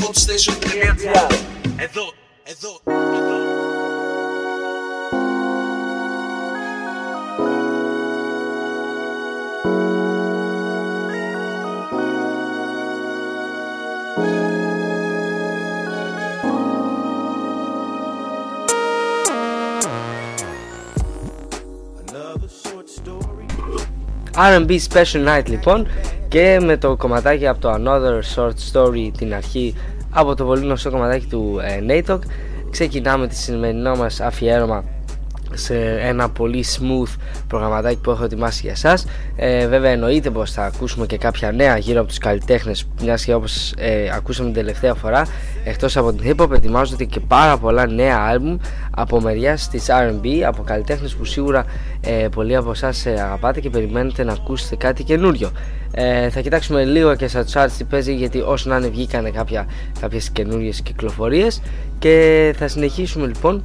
Pop 0.00 0.14
station 0.14 0.54
Edhe, 0.64 1.10
edhe, 1.78 2.12
edhe 2.46 3.35
R&B 24.36 24.78
Special 24.90 25.28
Night 25.28 25.46
λοιπόν 25.46 25.86
και 26.28 26.58
με 26.62 26.76
το 26.76 26.96
κομματάκι 26.96 27.46
από 27.46 27.60
το 27.60 27.72
Another 27.72 28.20
Short 28.34 28.54
Story 28.72 29.10
την 29.16 29.34
αρχή 29.34 29.74
από 30.10 30.34
το 30.34 30.44
πολύ 30.44 30.60
γνωστό 30.60 30.90
κομματάκι 30.90 31.26
του 31.26 31.60
ε, 31.62 32.02
Natok 32.06 32.18
ξεκινάμε 32.70 33.26
τη 33.26 33.36
σημερινό 33.36 33.96
μας 33.96 34.20
αφιέρωμα 34.20 34.84
σε 35.56 35.98
ένα 36.00 36.28
πολύ 36.30 36.64
smooth 36.78 37.14
προγραμματάκι 37.46 37.96
που 37.96 38.10
έχω 38.10 38.24
ετοιμάσει 38.24 38.60
για 38.62 38.72
εσάς 38.72 39.06
ε, 39.36 39.66
βέβαια 39.66 39.90
εννοείται 39.90 40.30
πως 40.30 40.50
θα 40.50 40.64
ακούσουμε 40.64 41.06
και 41.06 41.18
κάποια 41.18 41.52
νέα 41.52 41.76
γύρω 41.76 41.98
από 41.98 42.08
τους 42.08 42.18
καλλιτέχνες 42.18 42.88
μιας 43.02 43.24
και 43.24 43.34
όπως 43.34 43.74
ε, 43.76 44.10
ακούσαμε 44.14 44.50
την 44.50 44.58
τελευταία 44.58 44.94
φορά 44.94 45.26
εκτός 45.64 45.96
από 45.96 46.12
την 46.12 46.34
hip 46.36 46.44
hop 46.44 46.50
ετοιμάζονται 46.50 47.04
και 47.04 47.20
πάρα 47.20 47.58
πολλά 47.58 47.86
νέα 47.86 48.16
άλμπουμ 48.16 48.56
από 48.90 49.20
μεριά 49.20 49.58
της 49.70 49.86
R&B 49.88 50.40
από 50.46 50.62
καλλιτέχνες 50.62 51.14
που 51.14 51.24
σίγουρα 51.24 51.64
ε, 52.00 52.28
πολλοί 52.34 52.56
από 52.56 52.70
εσάς 52.70 53.06
ε, 53.06 53.10
αγαπάτε 53.10 53.60
και 53.60 53.70
περιμένετε 53.70 54.24
να 54.24 54.32
ακούσετε 54.32 54.76
κάτι 54.76 55.04
καινούριο. 55.04 55.50
Ε, 55.90 56.30
θα 56.30 56.40
κοιτάξουμε 56.40 56.84
λίγο 56.84 57.16
και 57.16 57.28
στα 57.28 57.44
charts 57.52 57.70
τι 57.78 57.84
παίζει 57.84 58.14
γιατί 58.14 58.40
όσο 58.40 58.68
να 58.68 58.76
είναι 58.76 58.88
βγήκανε 58.88 59.30
κάποια, 59.30 59.66
κάποιες 60.00 60.30
καινούριες 60.30 60.80
κυκλοφορίες. 60.80 61.62
Και 61.98 62.54
θα 62.58 62.68
συνεχίσουμε 62.68 63.26
λοιπόν 63.26 63.64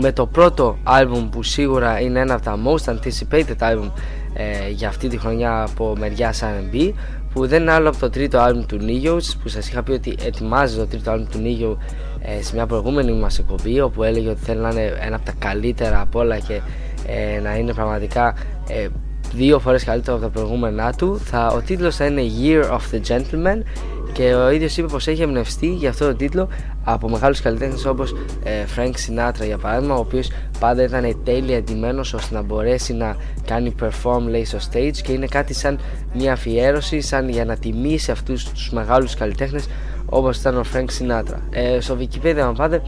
με 0.00 0.12
το 0.12 0.26
πρώτο 0.26 0.78
άλμπουμ 0.82 1.28
που 1.28 1.42
σίγουρα 1.42 2.00
είναι 2.00 2.20
ένα 2.20 2.34
από 2.34 2.42
τα 2.44 2.58
most 2.64 2.92
anticipated 2.92 3.58
album 3.58 3.90
ε, 4.34 4.70
για 4.70 4.88
αυτή 4.88 5.08
τη 5.08 5.18
χρονιά 5.18 5.62
από 5.62 5.94
μεριά 5.98 6.32
R&B 6.32 6.92
που 7.32 7.46
δεν 7.46 7.62
είναι 7.62 7.72
άλλο 7.72 7.88
από 7.88 7.98
το 7.98 8.10
τρίτο 8.10 8.38
άλμπουμ 8.38 8.66
του 8.66 8.78
Nigos 8.80 9.36
που 9.42 9.48
σας 9.48 9.68
είχα 9.68 9.82
πει 9.82 9.92
ότι 9.92 10.16
ετοιμάζει 10.24 10.76
το 10.76 10.86
τρίτο 10.86 11.10
άλμπουμ 11.10 11.28
του 11.30 11.38
Nigos 11.44 11.76
ε, 12.20 12.42
σε 12.42 12.54
μια 12.54 12.66
προηγούμενη 12.66 13.12
μας 13.12 13.38
εκπομπή 13.38 13.80
όπου 13.80 14.02
έλεγε 14.02 14.28
ότι 14.28 14.40
θέλει 14.40 14.60
να 14.60 14.68
είναι 14.68 14.98
ένα 15.00 15.16
από 15.16 15.24
τα 15.24 15.32
καλύτερα 15.38 16.00
από 16.00 16.18
όλα 16.18 16.38
και 16.38 16.60
ε, 17.06 17.40
να 17.40 17.56
είναι 17.56 17.74
πραγματικά 17.74 18.34
ε, 18.68 18.86
δύο 19.34 19.58
φορές 19.58 19.84
καλύτερο 19.84 20.16
από 20.16 20.24
τα 20.24 20.30
προηγούμενά 20.30 20.92
του. 20.92 21.18
Θα, 21.24 21.46
ο 21.46 21.60
τίτλος 21.60 21.96
θα 21.96 22.06
είναι 22.06 22.22
Year 22.42 22.64
of 22.64 22.80
the 22.94 23.00
Gentleman 23.08 23.62
και 24.12 24.34
ο 24.34 24.50
ίδιος 24.50 24.76
είπε 24.76 24.86
πως 24.86 25.06
έχει 25.06 25.22
εμπνευστεί 25.22 25.66
για 25.66 25.88
αυτό 25.90 26.06
το 26.06 26.14
τίτλο 26.14 26.48
από 26.84 27.08
μεγάλους 27.08 27.40
καλλιτέχνες 27.40 27.84
όπως 27.84 28.14
ε, 28.42 28.64
Frank 28.76 28.90
Sinatra 28.90 29.44
για 29.46 29.58
παράδειγμα 29.58 29.94
ο 29.94 29.98
οποίος 29.98 30.30
πάντα 30.58 30.82
ήταν 30.82 31.20
τέλεια 31.24 31.56
εντυμένος 31.56 32.14
ώστε 32.14 32.34
να 32.34 32.42
μπορέσει 32.42 32.92
να 32.92 33.16
κάνει 33.46 33.74
perform 33.82 34.22
λέει 34.28 34.44
στο 34.44 34.58
stage 34.58 34.96
και 35.02 35.12
είναι 35.12 35.26
κάτι 35.26 35.54
σαν 35.54 35.78
μια 36.14 36.32
αφιέρωση 36.32 37.00
σαν 37.00 37.28
για 37.28 37.44
να 37.44 37.56
τιμήσει 37.56 38.10
αυτούς 38.10 38.44
τους 38.44 38.70
μεγάλους 38.70 39.14
καλλιτέχνες 39.14 39.68
όπως 40.06 40.38
ήταν 40.38 40.56
ο 40.56 40.64
Frank 40.74 40.78
Sinatra. 40.78 41.38
Ε, 41.50 41.80
στο 41.80 41.96
Wikipedia 42.00 42.38
αν 42.38 42.54
πάτε 42.54 42.82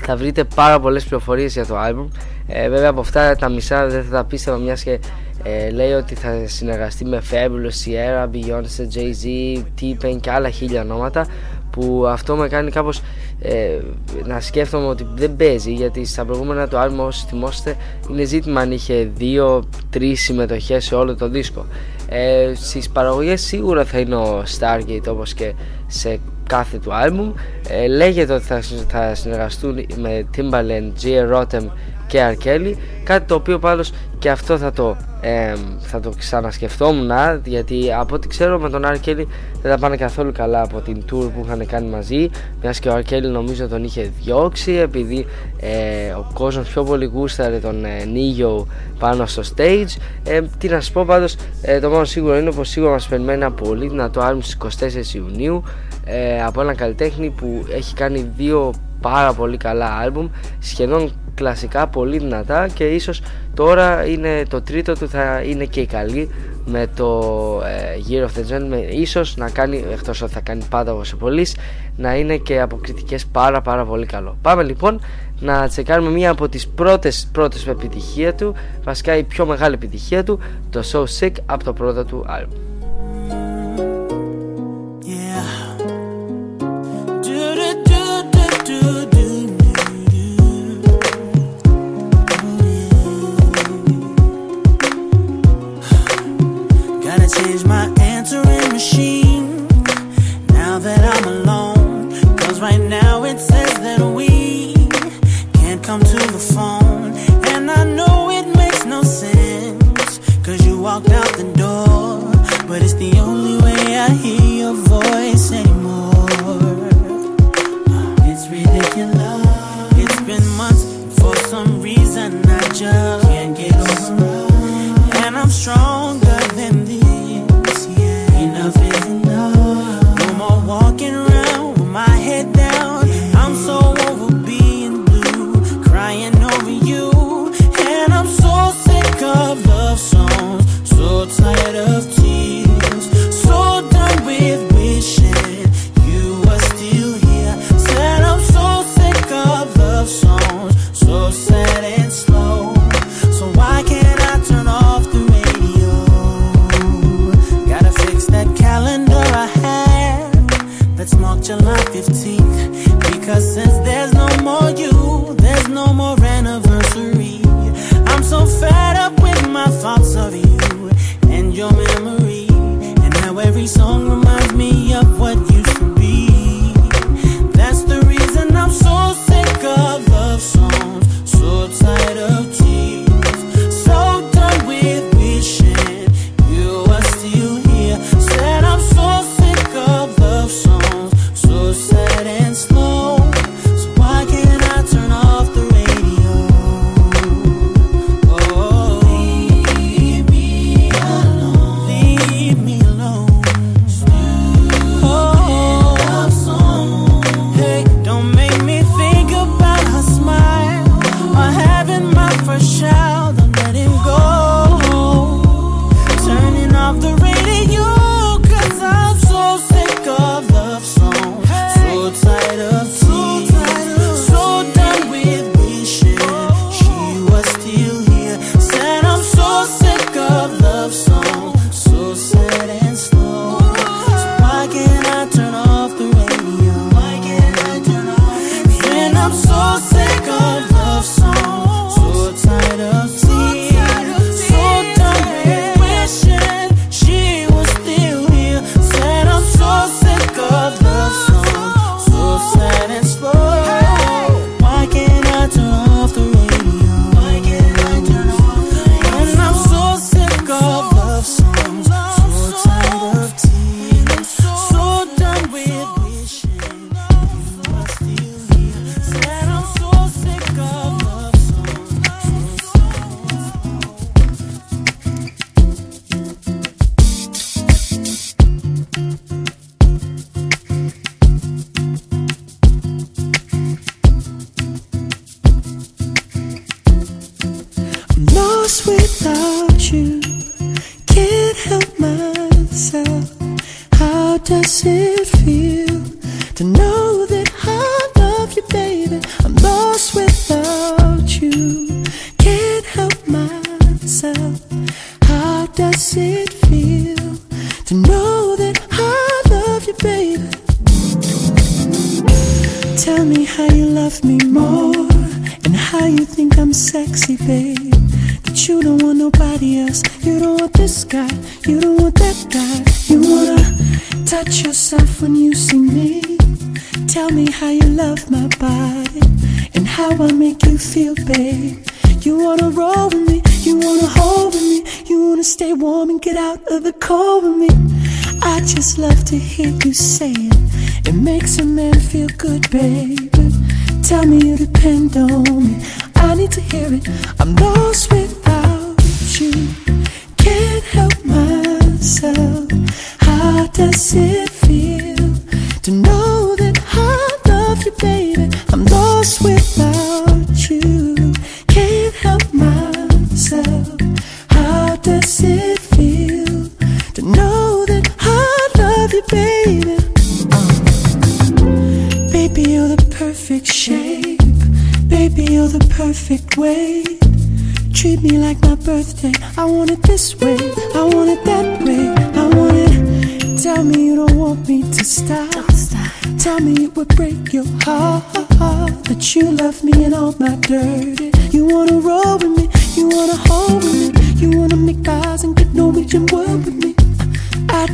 θα 0.00 0.16
βρείτε 0.16 0.44
πάρα 0.44 0.80
πολλές 0.80 1.04
πληροφορίες 1.04 1.52
για 1.52 1.66
το 1.66 1.74
album. 1.78 2.08
Ε, 2.46 2.68
βέβαια 2.68 2.88
από 2.88 3.00
αυτά 3.00 3.36
τα 3.36 3.48
μισά 3.48 3.86
δεν 3.86 4.04
θα 4.04 4.10
τα 4.10 4.24
πίστευα 4.24 4.56
μιας 4.56 4.82
και 4.82 5.00
ε, 5.42 5.70
λέει 5.70 5.92
ότι 5.92 6.14
θα 6.14 6.42
συνεργαστεί 6.46 7.04
με 7.04 7.22
Fabulous, 7.30 7.84
Sierra, 7.84 8.28
Beyoncé, 8.34 8.94
Jay-Z, 8.94 9.62
T-Pain 9.80 10.16
και 10.20 10.30
άλλα 10.30 10.50
χίλια 10.50 10.82
ονόματα 10.82 11.26
που 11.70 12.04
αυτό 12.08 12.36
με 12.36 12.48
κάνει 12.48 12.70
κάπως 12.70 13.02
ε, 13.40 13.78
να 14.24 14.40
σκέφτομαι 14.40 14.86
ότι 14.86 15.06
δεν 15.14 15.36
παίζει 15.36 15.72
γιατί 15.72 16.04
στα 16.04 16.24
προηγούμενα 16.24 16.68
του 16.68 16.78
άλμπου 16.78 17.02
όσοι 17.02 17.26
θυμόστε 17.28 17.76
είναι 18.10 18.24
ζήτημα 18.24 18.60
αν 18.60 18.72
είχε 18.72 19.10
2-3 19.94 20.12
συμμετοχές 20.14 20.84
σε 20.84 20.94
όλο 20.94 21.14
το 21.14 21.28
δίσκο. 21.28 21.66
Ε, 22.08 22.52
στις 22.54 22.90
παραγωγές 22.90 23.40
σίγουρα 23.40 23.84
θα 23.84 23.98
είναι 23.98 24.16
ο 24.16 24.42
Stargate 24.58 25.08
όπως 25.08 25.34
και 25.34 25.54
σε 25.86 26.20
κάθε 26.50 26.78
του 26.78 26.94
άλμπουμ 26.94 27.32
ε, 27.68 27.86
λέγεται 27.86 28.32
ότι 28.32 28.44
θα, 28.44 28.60
θα 28.88 29.14
συνεργαστούν 29.14 29.86
με 29.96 30.26
Timbaland, 30.36 31.02
G. 31.02 31.34
Rotem 31.34 31.66
και 32.10 32.36
R. 32.36 32.46
Kelly 32.46 32.74
κάτι 33.04 33.26
το 33.26 33.34
οποίο 33.34 33.58
πάντως 33.58 33.92
και 34.18 34.30
αυτό 34.30 34.58
θα 34.58 34.72
το, 34.72 34.96
ε, 35.20 35.54
θα 35.78 36.00
το 36.00 36.12
ξανασκεφτόμουν 36.18 37.10
γιατί 37.44 37.92
από 37.98 38.14
ό,τι 38.14 38.28
ξέρω 38.28 38.58
με 38.58 38.70
τον 38.70 38.84
R. 38.84 39.08
Kelly 39.08 39.26
δεν 39.62 39.72
θα 39.72 39.78
πάνε 39.78 39.96
καθόλου 39.96 40.32
καλά 40.32 40.62
από 40.62 40.80
την 40.80 41.02
tour 41.02 41.30
που 41.34 41.42
είχαν 41.44 41.66
κάνει 41.66 41.88
μαζί 41.88 42.30
μιας 42.62 42.78
και 42.78 42.88
ο 42.88 42.94
R. 42.96 43.12
Kelly 43.12 43.30
νομίζω 43.32 43.68
τον 43.68 43.84
είχε 43.84 44.10
διώξει 44.22 44.72
επειδή 44.72 45.26
ε, 45.60 46.12
ο 46.12 46.30
κόσμος 46.34 46.68
πιο 46.68 46.84
πολύ 46.84 47.04
γούσταρε 47.04 47.58
τον 47.58 47.84
ε, 47.84 48.04
Νίγιο 48.04 48.66
πάνω 48.98 49.26
στο 49.26 49.42
stage 49.56 49.96
ε, 50.24 50.40
τι 50.58 50.68
να 50.68 50.80
σας 50.80 50.90
πω 50.90 51.04
πάντως 51.04 51.36
ε, 51.62 51.80
το 51.80 51.90
μόνο 51.90 52.04
σίγουρο 52.04 52.36
είναι 52.36 52.52
πως 52.52 52.68
σίγουρα 52.68 52.92
μας 52.92 53.08
περιμένει 53.08 53.42
ένα 53.42 53.52
πολύ 53.52 53.88
δυνατό 53.88 54.20
άλμ 54.20 54.40
στις 54.40 54.56
24 55.12 55.14
Ιουνίου 55.14 55.62
ε, 56.10 56.42
από 56.42 56.60
έναν 56.60 56.76
καλλιτέχνη 56.76 57.30
που 57.30 57.64
έχει 57.74 57.94
κάνει 57.94 58.30
δύο 58.36 58.72
πάρα 59.00 59.32
πολύ 59.32 59.56
καλά 59.56 59.86
άλμπουμ 59.86 60.28
σχεδόν 60.58 61.12
κλασικά 61.34 61.86
πολύ 61.86 62.18
δυνατά 62.18 62.68
και 62.68 62.84
ίσως 62.84 63.22
τώρα 63.54 64.06
είναι 64.06 64.42
το 64.48 64.62
τρίτο 64.62 64.92
του 64.92 65.08
θα 65.08 65.42
είναι 65.42 65.64
και 65.64 65.86
καλή 65.86 66.30
με 66.64 66.86
το 66.96 67.20
ε, 67.64 68.00
Year 68.08 68.24
of 68.24 68.26
the 68.26 68.54
Gentleman 68.54 68.92
ίσως 68.92 69.36
να 69.36 69.50
κάνει 69.50 69.84
εκτός 69.92 70.22
ότι 70.22 70.32
θα 70.32 70.40
κάνει 70.40 70.64
πάντα 70.70 70.92
όπως 70.92 71.14
πολύς 71.16 71.56
να 71.96 72.16
είναι 72.16 72.36
και 72.36 72.60
από 72.60 72.76
κριτικές 72.76 73.26
πάρα 73.26 73.60
πάρα 73.60 73.84
πολύ 73.84 74.06
καλό. 74.06 74.36
Πάμε 74.42 74.62
λοιπόν 74.62 75.00
να 75.40 75.68
τσεκάρουμε 75.68 76.10
μία 76.10 76.30
από 76.30 76.48
τις 76.48 76.68
πρώτες 76.68 77.28
πρώτες 77.32 77.66
επιτυχία 77.66 78.34
του 78.34 78.54
βασικά 78.84 79.16
η 79.16 79.22
πιο 79.22 79.46
μεγάλη 79.46 79.74
επιτυχία 79.74 80.24
του 80.24 80.38
το 80.70 80.82
So 80.92 81.04
Sick 81.20 81.32
από 81.46 81.64
το 81.64 81.72
πρώτο 81.72 82.04
του 82.04 82.24
άλμπουμ 82.26 82.69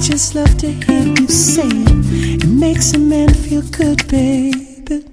just 0.06 0.37
love 0.37 0.56
to 0.56 0.70
hear 0.70 1.03
you 1.03 1.26
say 1.26 1.67
it. 1.67 2.44
It 2.44 2.47
makes 2.47 2.93
a 2.93 2.99
man 2.99 3.35
feel 3.35 3.62
good, 3.62 4.06
baby. 4.06 5.05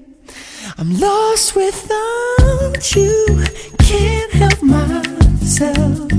I'm 0.78 1.00
lost 1.00 1.56
without 1.56 2.96
you. 2.96 3.44
Can't 3.80 4.32
help 4.34 4.62
myself. 4.62 6.13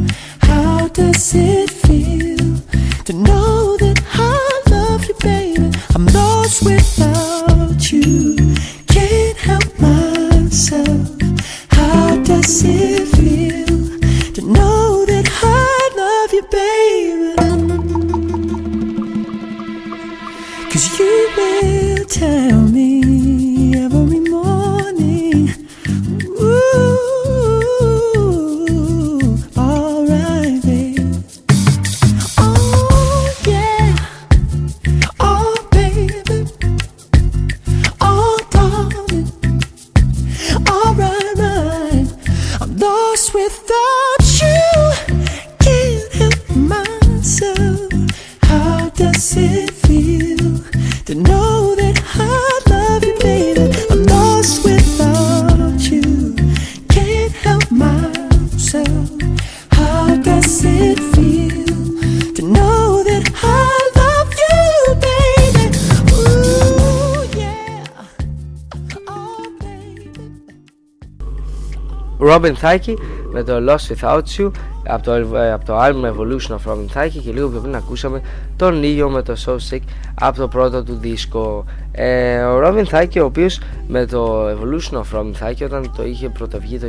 Robin 72.35 72.53
Thicke 72.63 72.95
με 73.33 73.43
το 73.43 73.57
Lost 73.69 73.95
Without 73.95 74.23
You 74.39 74.51
από 74.87 75.03
το, 75.03 75.13
ε, 75.37 75.53
από 75.53 75.65
το 75.65 75.79
album 75.79 76.05
Evolution 76.05 76.55
of 76.55 76.73
Robin 76.73 77.03
Thicke 77.03 77.21
και 77.25 77.33
λίγο 77.33 77.49
πιο 77.49 77.61
πριν 77.61 77.75
ακούσαμε 77.75 78.21
τον 78.57 78.83
ίδιο 78.83 79.09
με 79.09 79.23
το 79.23 79.35
So 79.47 79.53
Sick 79.53 79.83
από 80.15 80.39
το 80.39 80.49
πρώτο 80.49 80.83
του 80.83 80.99
δίσκο. 81.01 81.65
Ε, 81.93 82.43
ο 82.43 82.61
Robin 82.65 82.85
Thicke 82.85 83.21
ο 83.21 83.25
οποίος 83.25 83.61
με 83.89 84.07
το 84.07 84.49
Evolution 84.49 84.97
of 84.97 85.19
Robin 85.19 85.33
Thicke 85.33 85.65
όταν 85.65 85.93
το 85.97 86.05
είχε 86.05 86.29
πρωτοβγεί 86.29 86.79
το 86.79 86.87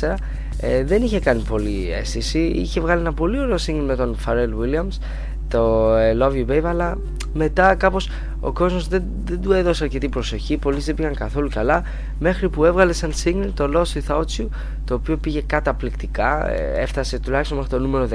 2004 0.00 0.14
ε, 0.60 0.84
δεν 0.84 1.02
είχε 1.02 1.20
κάνει 1.20 1.42
πολύ 1.48 1.92
αίσθηση. 2.00 2.38
Είχε 2.38 2.80
βγάλει 2.80 3.00
ένα 3.00 3.12
πολύ 3.12 3.40
ωραίο 3.40 3.56
single 3.66 3.84
με 3.86 3.96
τον 3.96 4.16
Pharrell 4.26 4.50
Williams 4.62 4.98
το 5.50 5.94
ε, 5.94 6.16
Love 6.20 6.32
You 6.32 6.50
Babe 6.50 6.64
αλλά 6.64 6.98
μετά 7.32 7.74
κάπως 7.74 8.10
ο 8.40 8.52
κόσμος 8.52 8.88
δεν, 8.88 9.02
δεν 9.24 9.40
του 9.40 9.52
έδωσε 9.52 9.84
αρκετή 9.84 10.08
προσοχή 10.08 10.56
πολλοί 10.56 10.80
δεν 10.80 10.94
πήγαν 10.94 11.14
καθόλου 11.14 11.48
καλά 11.48 11.82
μέχρι 12.18 12.48
που 12.48 12.64
έβγαλε 12.64 12.92
σαν 12.92 13.12
single 13.24 13.50
το 13.54 13.70
Lost 13.74 13.98
Without 13.98 14.24
You 14.38 14.46
το 14.84 14.94
οποίο 14.94 15.16
πήγε 15.16 15.42
καταπληκτικά 15.46 16.50
ε, 16.50 16.80
έφτασε 16.80 17.18
τουλάχιστον 17.18 17.56
μέχρι 17.56 17.72
το 17.72 17.78
νούμερο 17.78 18.08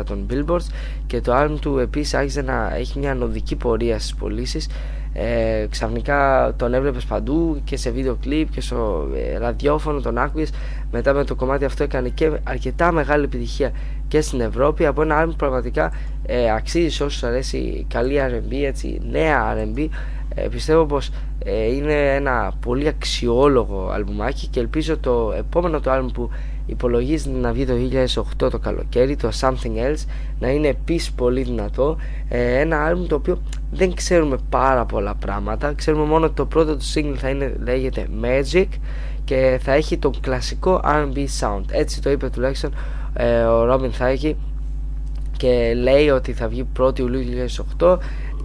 14 0.00 0.04
των 0.06 0.26
Billboards 0.30 0.66
και 1.06 1.20
το 1.20 1.32
album 1.36 1.56
του 1.60 1.78
επίσης 1.78 2.14
άρχισε 2.14 2.42
να 2.42 2.74
έχει 2.76 2.98
μια 2.98 3.10
ανωδική 3.10 3.56
πορεία 3.56 3.98
στις 3.98 4.14
πωλήσεις. 4.14 4.68
Ε, 5.18 5.66
ξαφνικά 5.70 6.52
τον 6.56 6.74
έβλεπες 6.74 7.04
παντού 7.04 7.60
και 7.64 7.76
σε 7.76 7.90
βίντεο 7.90 8.16
κλιπ 8.20 8.50
και 8.50 8.60
στο 8.60 9.08
ε, 9.14 9.38
ραδιόφωνο 9.38 10.00
τον 10.00 10.18
άκουγες 10.18 10.50
μετά 10.90 11.12
με 11.12 11.24
το 11.24 11.34
κομμάτι 11.34 11.64
αυτό 11.64 11.82
έκανε 11.82 12.08
και 12.08 12.30
αρκετά 12.44 12.92
μεγάλη 12.92 13.24
επιτυχία 13.24 13.72
και 14.08 14.20
στην 14.20 14.40
Ευρώπη 14.40 14.86
από 14.86 15.02
ένα 15.02 15.24
album 15.24 15.36
πραγματικά 15.36 15.92
ε, 16.26 16.50
αξίζει 16.52 16.88
σε 16.90 17.04
όσους 17.04 17.22
αρέσει 17.22 17.86
καλή 17.88 18.16
R&B 18.20 18.52
έτσι 18.64 19.00
νέα 19.10 19.54
R&B 19.56 19.65
ε, 20.34 20.48
πιστεύω 20.48 20.86
πως 20.86 21.10
ε, 21.44 21.74
είναι 21.74 22.14
ένα 22.14 22.52
πολύ 22.60 22.88
αξιόλογο 22.88 23.90
αλμπουμάκι 23.92 24.46
και 24.46 24.60
ελπίζω 24.60 24.98
το 24.98 25.32
επόμενο 25.36 25.80
το 25.80 25.90
άλμπουμ 25.90 26.12
που 26.12 26.30
υπολογίζεται 26.66 27.38
να 27.38 27.52
βγει 27.52 27.66
το 27.66 27.74
2008 28.44 28.50
το 28.50 28.58
καλοκαίρι 28.58 29.16
το 29.16 29.30
Something 29.40 29.76
Else 29.86 30.04
να 30.38 30.48
είναι 30.48 30.68
επίσης 30.68 31.12
πολύ 31.12 31.42
δυνατό. 31.42 31.96
Ε, 32.28 32.60
ένα 32.60 32.84
άλμπουμ 32.84 33.06
το 33.06 33.14
οποίο 33.14 33.42
δεν 33.70 33.94
ξέρουμε 33.94 34.36
πάρα 34.48 34.84
πολλά 34.84 35.14
πράγματα. 35.14 35.72
Ξέρουμε 35.72 36.04
μόνο 36.04 36.24
ότι 36.24 36.34
το 36.34 36.46
πρώτο 36.46 36.76
του 36.76 36.84
single 36.94 37.16
θα 37.16 37.28
είναι, 37.28 37.56
λέγεται 37.62 38.06
Magic 38.22 38.66
και 39.24 39.60
θα 39.62 39.72
έχει 39.72 39.96
τον 39.98 40.20
κλασικό 40.20 40.80
R&B 40.84 41.26
sound. 41.40 41.62
Έτσι 41.70 42.02
το 42.02 42.10
είπε 42.10 42.28
τουλάχιστον 42.28 42.74
ε, 43.14 43.42
ο 43.42 43.72
Robin 43.72 43.90
Thicke 43.98 44.34
και 45.36 45.74
λέει 45.76 46.10
ότι 46.10 46.32
θα 46.32 46.48
βγει 46.48 46.66
1η 46.78 46.98
Ιουλίου 46.98 47.48
2008 47.78 47.96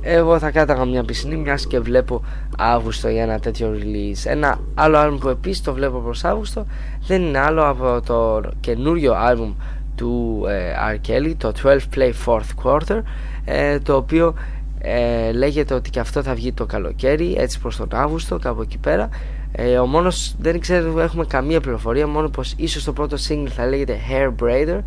εγώ 0.01 0.39
θα 0.39 0.51
κάταγα 0.51 0.86
μια 0.86 1.03
πισινή 1.03 1.36
μιας 1.36 1.67
και 1.67 1.79
βλέπω 1.79 2.22
Αύγουστο 2.58 3.10
για 3.10 3.24
ένα 3.24 3.39
τέτοιο 3.39 3.75
release 3.79 4.24
ένα 4.24 4.60
άλλο 4.75 4.98
άλμπουμ 4.98 5.20
που 5.20 5.29
επίσης 5.29 5.62
το 5.62 5.74
βλέπω 5.74 5.98
προς 6.00 6.24
Αύγουστο 6.24 6.65
δεν 7.08 7.22
είναι 7.22 7.39
άλλο 7.39 7.67
από 7.67 8.01
το 8.05 8.50
καινούριο 8.60 9.13
άλμπουμ 9.13 9.53
του 9.96 10.43
ε, 10.48 10.74
R. 10.93 11.10
Kelly 11.10 11.34
το 11.38 11.51
12 11.63 11.77
Play 11.96 12.12
Fourth 12.25 12.63
Quarter 12.63 13.01
ε, 13.46 13.79
το 13.79 13.96
οποίο 13.96 14.34
ε, 14.79 15.31
λέγεται 15.31 15.74
ότι 15.74 15.89
και 15.89 16.00
αυτό 16.00 16.24
θα 16.24 16.34
βγει 16.34 16.53
το 16.53 16.65
καλοκαίρι 16.65 17.36
έτσι 17.38 17.60
προς 17.60 17.77
τον 17.77 17.88
Αύγουστο 17.91 18.39
κάπου 18.39 18.62
εκεί 18.62 18.77
πέρα 18.77 19.10
ε, 19.51 19.77
ο 19.77 19.86
μόνος 19.86 20.36
δεν 20.39 20.60
ξέρω 20.60 21.00
έχουμε 21.00 21.25
καμία 21.25 21.62
πληροφορία 21.62 22.08
μόνο 22.08 22.29
πως 22.29 22.53
ίσως 22.58 22.84
το 22.84 22.93
πρώτο 22.93 23.17
single 23.27 23.50
θα 23.55 23.67
λέγεται 23.67 23.98
Hair 24.10 24.43
Braider 24.43 24.79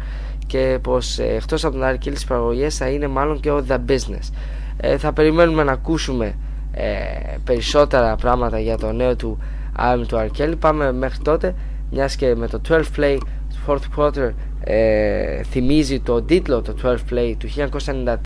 και 0.46 0.78
πως 0.82 1.18
ε, 1.18 1.24
εκτός 1.24 1.64
από 1.64 1.78
τον 1.78 1.88
R. 1.88 1.94
Kelly 1.94 2.10
στις 2.10 2.24
παραγωγές 2.24 2.76
θα 2.76 2.88
είναι 2.88 3.08
μάλλον 3.08 3.40
και 3.40 3.50
ο 3.50 3.64
The 3.68 3.78
Business 3.88 4.30
ε, 4.76 4.98
θα 4.98 5.12
περιμένουμε 5.12 5.62
να 5.62 5.72
ακούσουμε 5.72 6.34
ε, 6.72 7.36
περισσότερα 7.44 8.16
πράγματα 8.16 8.58
για 8.58 8.78
το 8.78 8.92
νέο 8.92 9.16
του 9.16 9.38
album 9.78 10.04
του 10.06 10.18
Αρκέλη. 10.18 10.56
Πάμε 10.56 10.92
μέχρι 10.92 11.18
τότε, 11.22 11.54
μιας 11.90 12.16
και 12.16 12.34
με 12.34 12.48
το 12.48 12.60
12 12.68 12.82
Play 12.96 13.18
Fourth 13.66 13.96
Quarter 13.96 14.30
ε, 14.60 15.42
θυμίζει 15.42 16.00
το 16.00 16.22
τίτλο 16.22 16.62
το 16.62 16.74
12 16.82 16.94
Play 17.12 17.34
του 17.38 17.48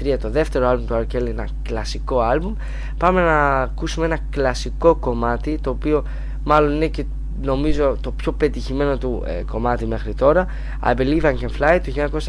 1993, 0.05 0.17
το 0.21 0.31
δεύτερο 0.31 0.69
άλμπουμ 0.69 0.87
του 0.87 0.95
Αρκέλη, 0.95 1.31
ένα 1.31 1.49
κλασικό 1.63 2.21
άλμπουμ. 2.21 2.55
Πάμε 2.97 3.21
να 3.21 3.61
ακούσουμε 3.61 4.07
ένα 4.07 4.19
κλασικό 4.31 4.95
κομμάτι, 4.95 5.59
το 5.61 5.71
οποίο 5.71 6.05
μάλλον 6.45 6.75
είναι 6.75 6.87
και 6.89 7.05
νομίζω 7.43 7.97
το 8.01 8.11
πιο 8.11 8.33
πετυχημένο 8.33 8.99
του 8.99 9.23
κομμάτι 9.51 9.87
μέχρι 9.87 10.15
τώρα 10.15 10.47
I 10.85 10.95
Believe 10.95 11.23
I 11.23 11.33
Can 11.33 11.61
Fly 11.61 11.79
του 11.83 12.21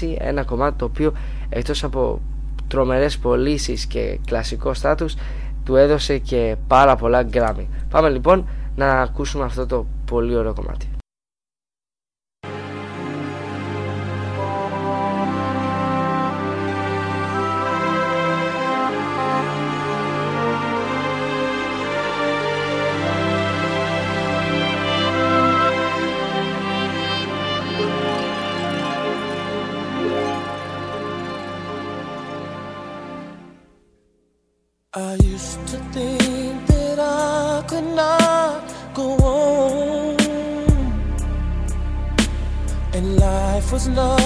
1996 0.00 0.14
ένα 0.18 0.42
κομμάτι 0.44 0.78
το 0.78 0.84
οποίο 0.84 1.12
εκτός 1.48 1.84
από 1.84 2.20
τρομερές 2.68 3.18
πωλήσεις 3.18 3.86
και 3.86 4.18
κλασικό 4.26 4.74
στάτους 4.74 5.14
του 5.64 5.76
έδωσε 5.76 6.18
και 6.18 6.56
πάρα 6.66 6.96
πολλά 6.96 7.22
γκράμι. 7.22 7.68
Πάμε 7.90 8.08
λοιπόν 8.08 8.48
να 8.76 9.00
ακούσουμε 9.00 9.44
αυτό 9.44 9.66
το 9.66 9.86
πολύ 10.04 10.36
ωραίο 10.36 10.54
κομμάτι. 10.54 10.86
was 43.74 43.88
love. 43.88 44.23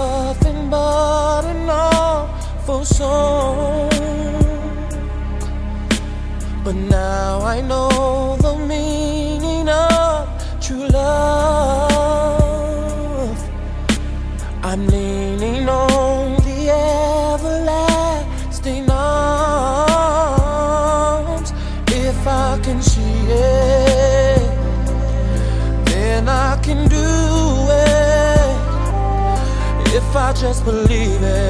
believe 30.69 31.23
it. 31.23 31.48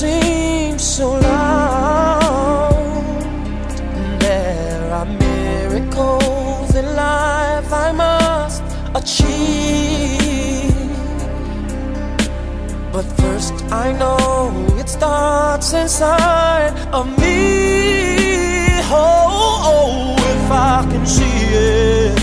seems 0.00 0.82
so 0.82 1.08
long. 1.18 2.74
There 4.18 4.92
are 4.92 5.06
miracles 5.06 6.74
in 6.74 6.84
life 6.94 7.72
I 7.72 7.92
must 7.92 8.62
achieve. 8.94 10.74
But 12.92 13.06
first, 13.20 13.54
I 13.84 13.92
know 13.92 14.76
it 14.78 14.90
starts 14.90 15.72
inside 15.72 16.74
of 16.92 17.06
me. 17.18 17.38
Oh, 18.92 19.24
oh, 19.40 19.72
oh 19.72 20.16
if 20.34 20.50
I 20.50 20.86
can 20.90 21.06
see 21.06 21.38
it, 21.72 22.18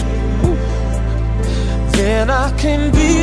then 1.93 2.29
I 2.29 2.51
can 2.55 2.91
be. 2.91 3.22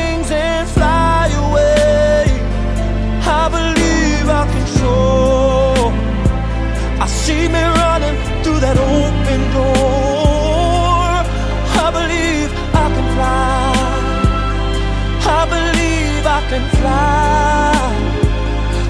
fly. 16.81 17.81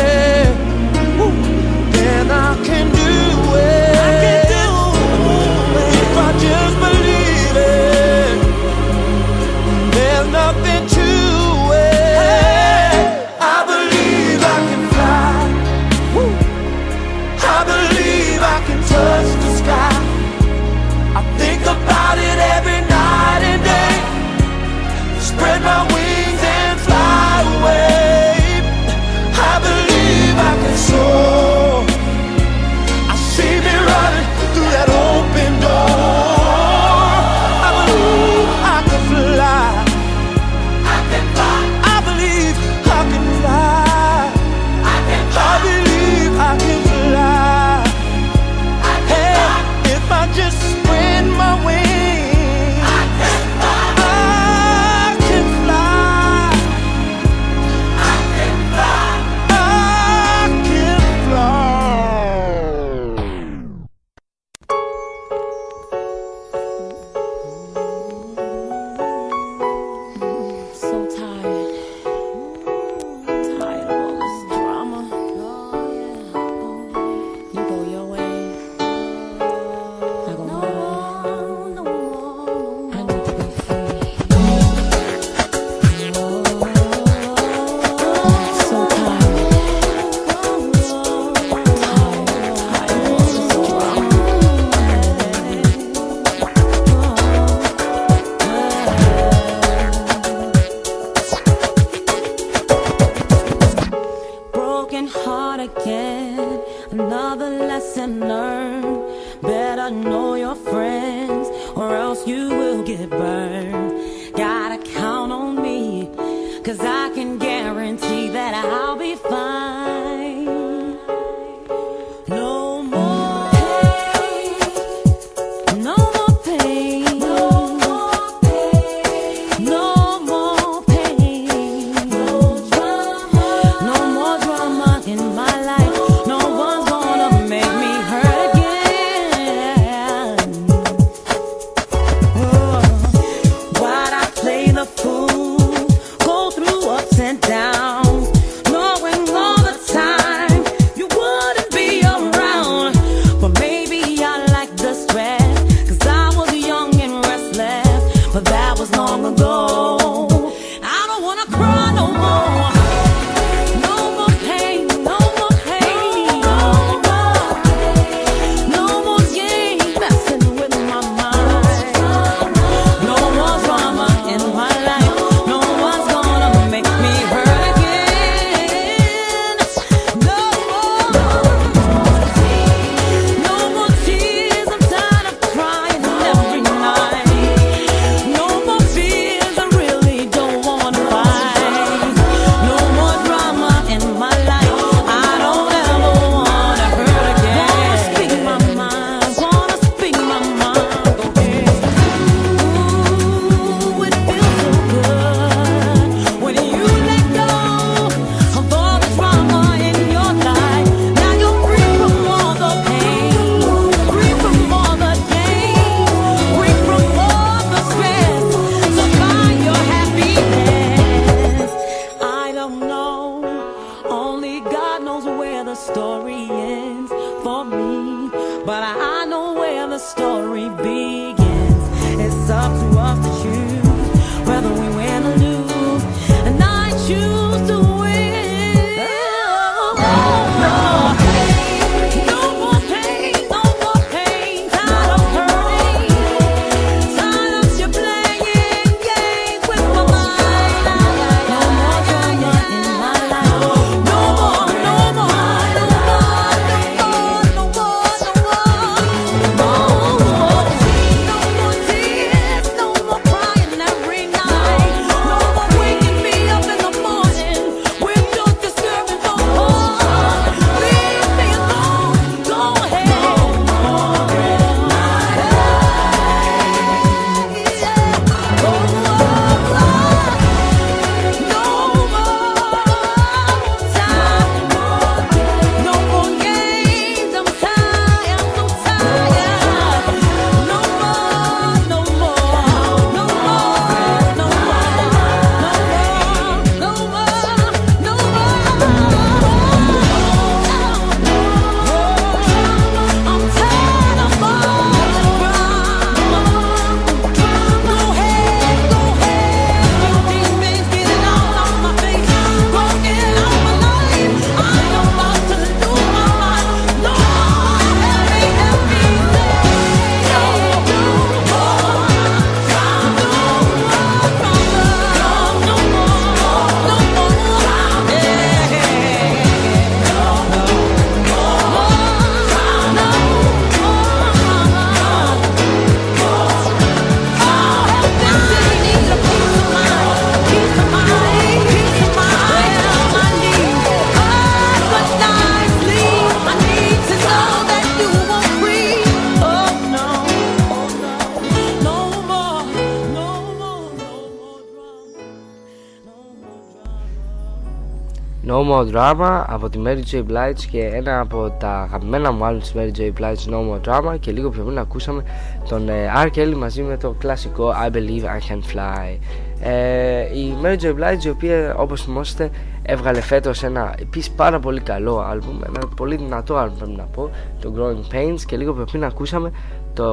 More 358.76 358.94
Drama 358.94 359.44
από 359.46 359.68
τη 359.68 359.78
Mary 359.84 360.02
J. 360.12 360.18
Blige 360.18 360.64
και 360.70 360.84
ένα 360.84 361.20
από 361.20 361.56
τα 361.58 361.68
αγαπημένα 361.68 362.32
μου 362.32 362.44
άλλων 362.44 362.60
της 362.60 362.74
Mary 362.76 362.90
J. 362.98 363.12
Blige 363.20 363.52
No 363.52 363.54
More 363.54 363.80
Drama 363.88 364.18
και 364.20 364.32
λίγο 364.32 364.50
πιο 364.50 364.62
πριν 364.62 364.78
ακούσαμε 364.78 365.22
τον 365.68 365.88
ε, 365.88 366.12
R. 366.24 366.38
Kelly 366.38 366.54
μαζί 366.56 366.82
με 366.82 366.96
το 366.96 367.10
κλασικό 367.10 367.74
I 367.86 367.96
Believe 367.96 368.24
I 368.24 368.52
Can 368.52 368.74
Fly 368.74 369.18
ε, 369.60 370.20
η 370.20 370.54
Mary 370.62 370.76
J. 370.76 370.88
Blige 370.88 371.24
η 371.24 371.28
οποία 371.28 371.74
όπως 371.76 372.02
θυμόσαστε 372.02 372.50
έβγαλε 372.82 373.20
φέτος 373.20 373.62
ένα 373.62 373.94
επίσης 374.00 374.30
πάρα 374.30 374.58
πολύ 374.60 374.80
καλό 374.80 375.18
άλμπουμ 375.18 375.60
ένα 375.66 375.88
πολύ 375.96 376.16
δυνατό 376.16 376.56
άλμπουμ 376.56 376.78
πρέπει 376.78 376.96
να 376.96 377.04
πω 377.04 377.30
το 377.60 377.72
Growing 377.76 378.14
Pains 378.14 378.40
και 378.46 378.56
λίγο 378.56 378.72
πιο 378.72 378.84
πριν 378.84 379.04
ακούσαμε 379.04 379.50
το 379.94 380.04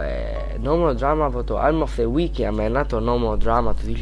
ε, 0.00 0.56
No 0.64 0.70
More 0.70 0.96
Drama 1.02 1.20
από 1.20 1.44
το 1.44 1.58
Album 1.58 1.82
of 1.82 2.00
the 2.00 2.16
Week 2.16 2.30
για 2.30 2.52
μένα 2.52 2.86
το 2.86 3.02
No 3.06 3.26
More 3.26 3.48
Drama 3.48 3.72
του 3.74 3.98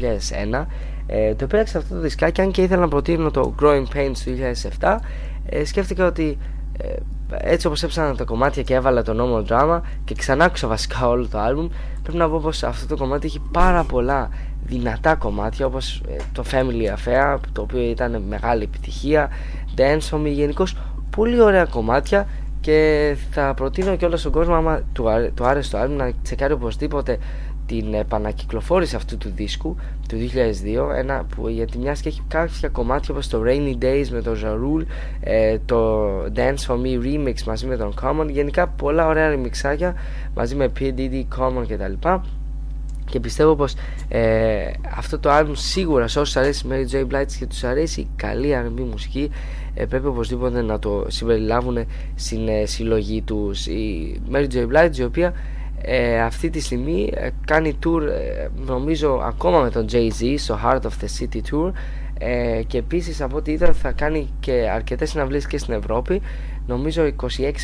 2001 0.53 0.65
ε, 1.07 1.35
το 1.35 1.43
επέλεξα 1.43 1.77
αυτό 1.77 1.95
το 1.95 2.01
δισκάκι, 2.01 2.41
αν 2.41 2.51
και 2.51 2.61
ήθελα 2.61 2.81
να 2.81 2.87
προτείνω 2.87 3.31
το 3.31 3.55
Growing 3.61 3.85
Pains 3.95 4.11
του 4.23 4.37
2007, 4.79 4.97
ε, 5.45 5.65
σκέφτηκα 5.65 6.05
ότι 6.05 6.37
ε, 6.77 6.95
έτσι 7.29 7.67
όπως 7.67 7.83
έψανα 7.83 8.15
τα 8.15 8.23
κομμάτια 8.23 8.63
και 8.63 8.73
έβαλα 8.73 9.01
το 9.01 9.13
νόμο 9.13 9.43
drama 9.49 9.79
και 10.03 10.15
ξανά 10.15 10.45
άκουσα 10.45 10.67
βασικά 10.67 11.07
όλο 11.07 11.27
το 11.27 11.39
άλμπουμ, 11.39 11.67
πρέπει 12.03 12.17
να 12.17 12.29
πω 12.29 12.39
πως 12.39 12.63
αυτό 12.63 12.87
το 12.87 12.97
κομμάτι 12.97 13.27
έχει 13.27 13.41
πάρα 13.51 13.83
πολλά 13.83 14.29
δυνατά 14.63 15.15
κομμάτια 15.15 15.65
όπως 15.65 16.01
το 16.33 16.43
Family 16.51 16.95
Affair, 16.95 17.37
το 17.51 17.61
οποίο 17.61 17.81
ήταν 17.81 18.21
μεγάλη 18.27 18.63
επιτυχία, 18.63 19.29
Dance 19.77 20.09
Homie, 20.11 20.31
γενικώς 20.31 20.77
πολύ 21.09 21.41
ωραία 21.41 21.65
κομμάτια 21.65 22.27
και 22.61 23.15
θα 23.31 23.53
προτείνω 23.53 23.95
και 23.95 24.05
όλο 24.05 24.17
στον 24.17 24.31
κόσμο 24.31 24.55
άμα 24.55 24.81
του 25.33 25.45
άρεσε 25.45 25.71
το 25.71 25.81
album 25.81 25.95
να 25.97 26.11
τσεκάρει 26.23 26.53
οπωσδήποτε 26.53 27.17
την 27.67 27.93
επανακυκλοφόρηση 27.93 28.95
αυτού 28.95 29.17
του 29.17 29.31
δίσκου 29.35 29.75
του 30.07 30.17
2002 30.89 30.95
ένα 30.97 31.25
που 31.35 31.47
γιατί 31.47 31.77
μιας 31.77 32.01
και 32.01 32.09
έχει 32.09 32.21
κάποια 32.27 32.69
κομμάτια 32.69 33.13
όπως 33.13 33.27
το 33.27 33.43
Rainy 33.45 33.83
Days 33.83 34.07
με 34.11 34.21
τον 34.21 34.35
Ζαρούλ 34.35 34.83
ε, 35.19 35.57
το 35.65 36.07
Dance 36.23 36.65
For 36.67 36.75
Me 36.81 37.03
Remix 37.03 37.43
μαζί 37.45 37.65
με 37.65 37.77
τον 37.77 37.93
Common 38.01 38.27
γενικά 38.29 38.67
πολλά 38.67 39.07
ωραία 39.07 39.35
remixάκια 39.35 39.93
μαζί 40.35 40.55
με 40.55 40.71
P. 40.79 40.83
Diddy, 40.83 41.23
Common 41.39 41.63
κτλ 41.67 42.07
και 43.09 43.19
πιστεύω 43.19 43.55
πως 43.55 43.73
ε, 44.07 44.71
αυτό 44.97 45.19
το 45.19 45.29
album 45.31 45.51
σίγουρα 45.53 46.07
σε 46.07 46.19
όσους 46.19 46.35
αρέσει 46.35 46.67
η 46.67 46.69
Mary 46.71 46.95
J. 46.95 47.01
Blige 47.01 47.31
και 47.39 47.45
τους 47.45 47.63
αρέσει 47.63 48.01
η 48.01 48.07
καλή 48.15 48.57
R&B 48.65 48.79
μουσική 48.91 49.31
ε, 49.73 49.85
πρέπει 49.85 50.07
οπωσδήποτε 50.07 50.61
να 50.61 50.79
το 50.79 51.05
συμπεριλάβουν 51.07 51.85
στην 52.15 52.47
ε, 52.47 52.65
συλλογή 52.65 53.21
τους 53.21 53.67
η 53.67 54.21
Mary 54.31 54.47
J. 54.53 54.67
Blige 54.67 54.97
η 54.97 55.03
οποία 55.03 55.33
ε, 55.81 56.21
αυτή 56.21 56.49
τη 56.49 56.59
στιγμή 56.59 57.11
ε, 57.13 57.29
κάνει 57.45 57.77
tour 57.85 58.01
ε, 58.01 58.47
νομίζω 58.65 59.21
ακόμα 59.23 59.61
με 59.61 59.69
τον 59.69 59.85
Jay-Z 59.91 60.33
στο 60.37 60.59
Heart 60.63 60.81
of 60.81 61.03
the 61.03 61.07
City 61.19 61.41
Tour. 61.51 61.71
Ε, 62.19 62.61
και 62.67 62.77
επίσης 62.77 63.21
από 63.21 63.37
ό,τι 63.37 63.51
είδα 63.51 63.73
θα 63.73 63.91
κάνει 63.91 64.29
και 64.39 64.69
αρκετές 64.73 65.09
συναυλίες 65.09 65.47
και 65.47 65.57
στην 65.57 65.73
Ευρώπη. 65.73 66.21
Νομίζω 66.67 67.03
26 67.03 67.05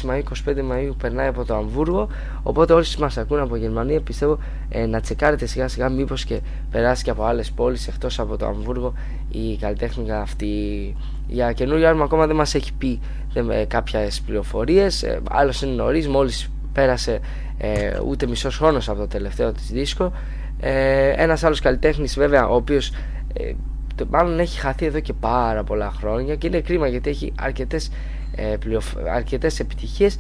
Μαΐου, 0.10 0.22
25 0.46 0.58
Μαΐου 0.72 0.92
περνάει 0.98 1.28
από 1.28 1.46
το 1.46 1.56
Αμβούργο. 1.56 2.08
Οπότε 2.44 2.74
όσοι 2.74 3.00
μας 3.00 3.18
ακούν 3.18 3.40
από 3.40 3.56
Γερμανία 3.56 4.02
πιστεύω 4.02 4.38
ε, 4.70 4.86
να 4.86 5.02
τσεκάρετε 5.02 5.46
σιγά 5.46 5.68
σιγά 5.68 5.90
μήπως 5.90 6.26
και 6.26 6.40
περάσει 6.72 7.04
και 7.04 7.10
από 7.10 7.24
άλλες 7.24 7.52
πόλεις 7.52 7.88
εκτός 7.88 8.20
από 8.20 8.38
το 8.38 8.46
Αμβούργο 8.46 8.94
η 9.30 9.58
καλλιτέχνηκα 9.58 10.22
αυτή. 10.22 10.48
Για 11.28 11.52
καινούριο 11.52 11.88
άλμα 11.88 12.04
ακόμα 12.04 12.28
δεν 12.28 12.36
μας 12.36 12.56
έχει 12.56 12.74
πει 12.74 13.00
δεν, 13.34 13.50
ε, 13.50 13.66
κάποιες 13.66 14.22
πληροφορίες. 14.26 15.04
Ε, 15.04 15.22
άλλος 15.30 15.62
είναι 15.62 15.74
νωρίς 15.74 16.08
μόλις 16.08 16.50
πέρασε 16.74 17.20
ε, 17.58 18.00
ούτε 18.08 18.28
μισός 18.28 18.58
χρόνος 18.58 18.90
από 18.90 19.00
το 19.00 19.08
τελευταίο 19.08 19.52
της 19.52 19.68
δίσκο. 19.72 20.12
Ε, 20.60 21.10
ένας 21.10 21.44
άλλος 21.44 21.60
καλλιτέχνης 21.60 22.16
βέβαια 22.18 22.48
ο 22.48 22.56
οποίος 22.56 22.92
ε, 23.34 23.54
το, 23.96 24.06
μάλλον 24.10 24.40
έχει 24.40 24.60
χαθεί 24.60 24.86
εδώ 24.86 25.00
και 25.00 25.14
πάρα 25.14 25.64
πολλά 25.64 25.92
χρόνια 25.98 26.36
και 26.36 26.48
είναι 26.48 26.62
κρίμα 26.62 26.88
γιατί 26.88 27.10
έχει 27.10 27.34
αρκετές, 27.40 27.92
ε, 28.36 28.56
πληοφ- 28.60 29.08
αρκετές 29.14 29.60
επιτυχίες. 29.60 30.18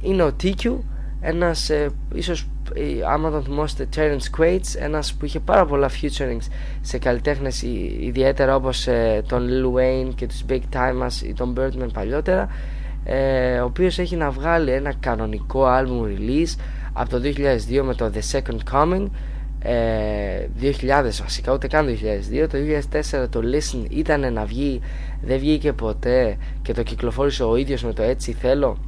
Είναι 0.00 0.22
ο 0.22 0.36
TQ 0.42 0.72
ένας 1.20 1.70
ε, 1.70 1.90
ίσως 2.14 2.48
ε, 2.74 2.82
άμα 3.12 3.30
τον 3.30 3.42
θυμόσαστε 3.42 3.88
Terence 3.96 4.40
Quates 4.40 4.78
ένας 4.78 5.14
που 5.14 5.24
είχε 5.24 5.40
πάρα 5.40 5.66
πολλά 5.66 5.90
featurings 6.00 6.46
σε 6.80 6.98
καλλιτέχνες 6.98 7.62
ι- 7.62 7.96
ιδιαίτερα 8.00 8.54
όπως 8.56 8.86
ε, 8.86 9.22
τον 9.28 9.46
Lil 9.48 9.78
Wayne 9.78 10.14
και 10.14 10.26
τους 10.26 10.44
Big 10.48 10.60
Timers 10.72 11.22
ή 11.26 11.32
τον 11.32 11.54
Birdman 11.58 11.88
παλιότερα 11.92 12.48
ε, 13.04 13.58
ο 13.58 13.64
οποίος 13.64 13.98
έχει 13.98 14.16
να 14.16 14.30
βγάλει 14.30 14.70
ένα 14.70 14.94
κανονικό 15.00 15.64
album 15.66 16.04
release 16.04 16.60
από 16.92 17.10
το 17.10 17.20
2002 17.24 17.82
με 17.82 17.94
το 17.94 18.10
The 18.14 18.38
Second 18.38 18.72
Coming. 18.72 19.06
Ε, 19.66 20.48
2000 20.60 20.72
βασικά 21.22 21.52
ούτε 21.52 21.66
καν 21.66 21.86
το 21.86 21.92
2002 22.42 22.46
το 22.50 22.58
2004 23.22 23.28
το 23.30 23.40
Listen 23.44 23.86
ήταν 23.90 24.32
να 24.32 24.44
βγει 24.44 24.80
δεν 25.22 25.38
βγήκε 25.38 25.72
ποτέ 25.72 26.36
και 26.62 26.72
το 26.72 26.82
κυκλοφόρησε 26.82 27.44
ο 27.44 27.56
ίδιος 27.56 27.82
με 27.84 27.92
το 27.92 28.02
έτσι 28.02 28.32
θέλω 28.32 28.78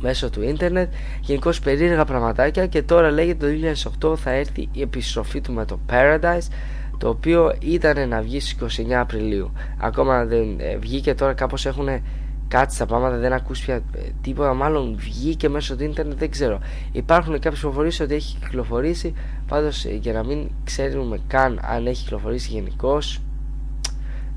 μέσω 0.00 0.30
του 0.30 0.42
ίντερνετ. 0.42 0.92
Γενικώς 1.20 1.60
περίεργα 1.60 2.04
πραγματάκια 2.04 2.66
και 2.66 2.82
τώρα 2.82 3.10
λέγεται 3.10 3.46
το 4.00 4.12
2008 4.12 4.16
θα 4.16 4.30
έρθει 4.30 4.68
η 4.72 4.80
επιστροφή 4.80 5.40
του 5.40 5.52
με 5.52 5.64
το 5.64 5.78
Paradise 5.90 6.48
το 6.98 7.08
οποίο 7.08 7.54
ήταν 7.60 8.08
να 8.08 8.20
βγει 8.20 8.40
στις 8.40 8.80
29 8.88 8.92
Απριλίου. 8.92 9.52
Ακόμα 9.78 10.24
δεν 10.24 10.56
ε, 10.58 10.76
βγήκε 10.76 11.14
τώρα 11.14 11.32
κάπως 11.32 11.66
έχουν 11.66 11.88
κάτσει 12.50 12.78
τα 12.78 12.86
πράγματα 12.86 13.16
δεν 13.16 13.32
ακούς 13.32 13.60
πια 13.60 13.74
ε, 13.74 14.00
τίποτα. 14.22 14.54
Μάλλον 14.54 14.94
βγήκε 14.98 15.48
μέσω 15.48 15.76
του 15.76 15.84
ίντερνετ 15.84 16.18
δεν 16.18 16.30
ξέρω. 16.30 16.60
Υπάρχουν 16.92 17.38
κάποιες 17.38 17.60
προφορίες 17.60 18.00
ότι 18.00 18.14
έχει 18.14 18.36
κυκλοφορήσει. 18.36 19.14
Πάντως 19.46 19.84
ε, 19.84 19.94
για 19.94 20.12
να 20.12 20.24
μην 20.24 20.50
ξέρουμε 20.64 21.20
καν 21.26 21.60
αν 21.62 21.86
έχει 21.86 22.02
κυκλοφορήσει 22.02 22.50
γενικώς. 22.52 23.20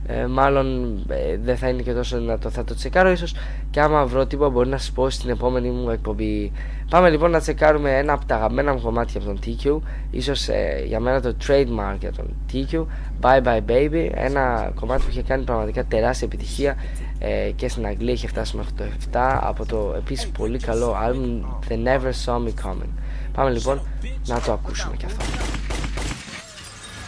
Ε, 0.08 0.26
μάλλον 0.26 0.98
ε, 1.08 1.38
δεν 1.38 1.58
θα 1.58 1.70
είναι 1.70 1.82
και 1.82 1.94
τόσο 1.94 2.18
δυνατό. 2.18 2.50
Θα 2.50 2.64
το 2.64 2.76
τσεκάρω 2.76 3.10
ίσως 3.10 3.36
και 3.70 3.82
άμα 3.82 4.06
βρω 4.06 4.26
τίποτα 4.26 4.50
μπορεί 4.50 4.70
να 4.70 4.78
σας 4.78 4.92
πω 4.92 5.10
στην 5.10 5.30
επόμενη 5.30 5.70
μου 5.70 5.90
εκπομπή. 5.90 6.52
Πάμε 6.90 7.10
λοιπόν 7.10 7.32
να 7.32 7.40
τσεκάρουμε 7.40 7.98
ένα 7.98 8.14
από 8.14 8.26
τα 8.26 8.36
αγαπημένα 8.36 8.74
μου 8.74 8.82
κομμάτια 8.82 9.22
από 9.22 9.30
τον 9.30 9.40
TQ 9.46 9.80
ίσως 10.12 10.48
ε, 10.48 10.84
για 10.86 11.00
μένα 11.00 11.22
το 11.22 11.36
trademark 11.48 11.96
για 12.00 12.12
τον 12.12 12.36
TQ 12.54 12.86
Bye 13.22 13.44
Bye 13.44 13.62
Baby. 13.68 14.10
Ένα 14.14 14.72
κομμάτι 14.80 15.04
που 15.04 15.10
είχε 15.10 15.22
κάνει 15.22 15.44
πραγματικά 15.44 15.86
τεράστια 15.86 16.28
επιτυχία 16.28 16.76
ε, 17.26 17.52
και 17.56 17.68
στην 17.68 17.86
Αγγλία 17.86 18.14
είχε 18.14 18.28
φτάσει 18.28 18.58
μέχρι 18.58 18.72
το 18.74 18.84
7 19.14 19.38
από 19.42 19.66
το 19.66 19.94
επίσης 19.98 20.28
πολύ 20.28 20.60
καλό 20.60 20.96
album 21.04 21.42
The 21.70 21.88
Never 21.88 22.12
Saw 22.26 22.38
Me 22.38 22.54
Coming 22.66 22.94
πάμε 23.34 23.50
λοιπόν 23.50 23.82
να 24.26 24.42
το 24.42 24.52
ακούσουμε 24.52 24.96
και 24.96 25.06
αυτό 25.06 25.26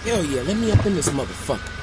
Hell 0.06 0.24
yeah, 0.32 0.44
let 0.48 0.58
me 0.62 0.72
up 0.72 0.86
in 0.86 0.96
this 0.96 1.10
motherfucker. 1.10 1.75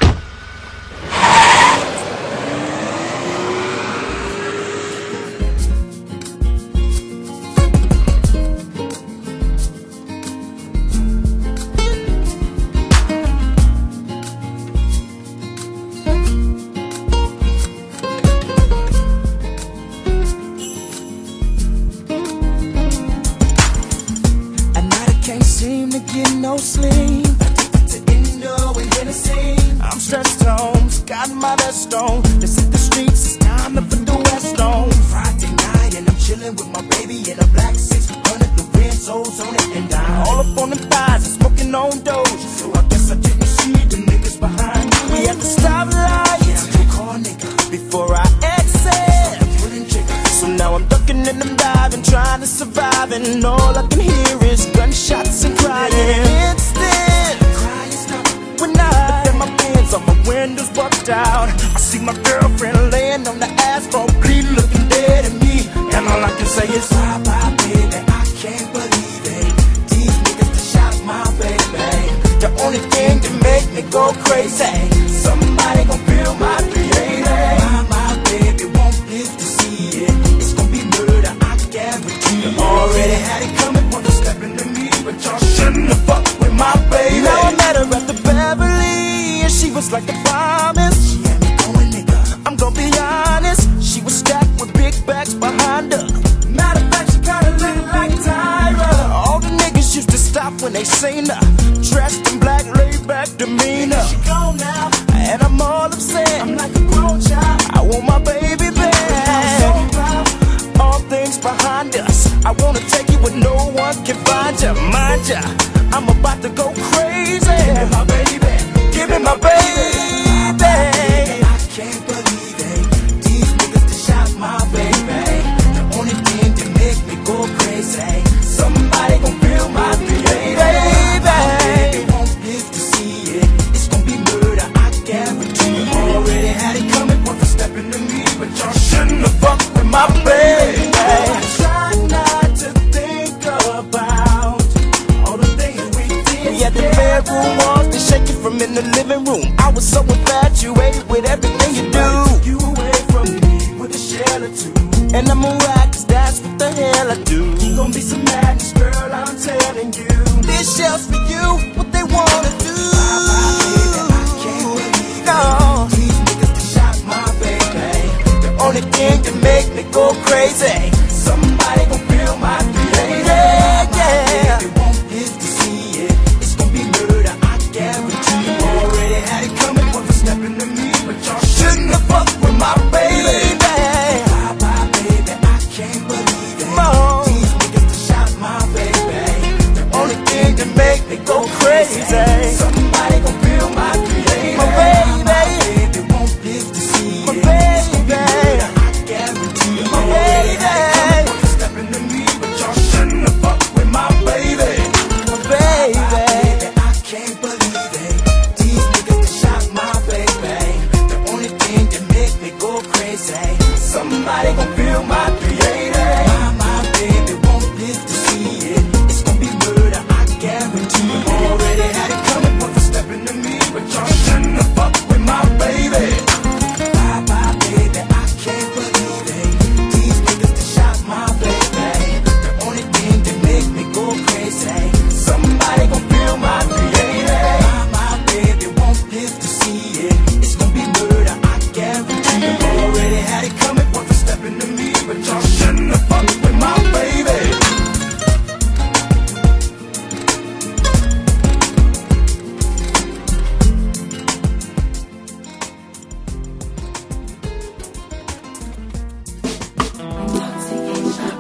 Already 242.93 243.17
had 243.17 243.45
it 243.45 243.57
coming, 243.59 243.87
but 243.93 244.07
for 244.07 244.13
stepping 244.13 244.59
to 244.59 244.67
me, 244.67 244.93
but 245.07 245.17
y'all 245.25 245.41
shouldn't 245.41 245.91
have 245.93 246.09
fucked 246.09 246.37
with 246.43 246.55
my 246.61 246.77
baby. 246.93 247.23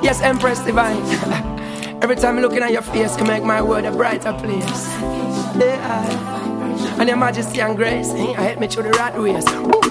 Yes, 0.02 0.22
Empress 0.22 0.60
Divine. 0.60 0.96
Every 2.02 2.16
time 2.16 2.36
I'm 2.36 2.42
looking 2.42 2.62
at 2.62 2.72
your 2.72 2.80
face, 2.80 3.14
can 3.14 3.26
make 3.26 3.44
my 3.44 3.60
world 3.60 3.84
a 3.84 3.92
brighter 3.92 4.32
place. 4.32 4.88
Yeah. 5.60 6.98
And 6.98 7.08
your 7.08 7.18
majesty 7.18 7.60
and 7.60 7.76
grace, 7.76 8.08
eh, 8.08 8.32
help 8.32 8.58
me 8.58 8.68
through 8.68 8.84
the 8.84 8.90
right 8.92 9.14
ways. 9.18 9.81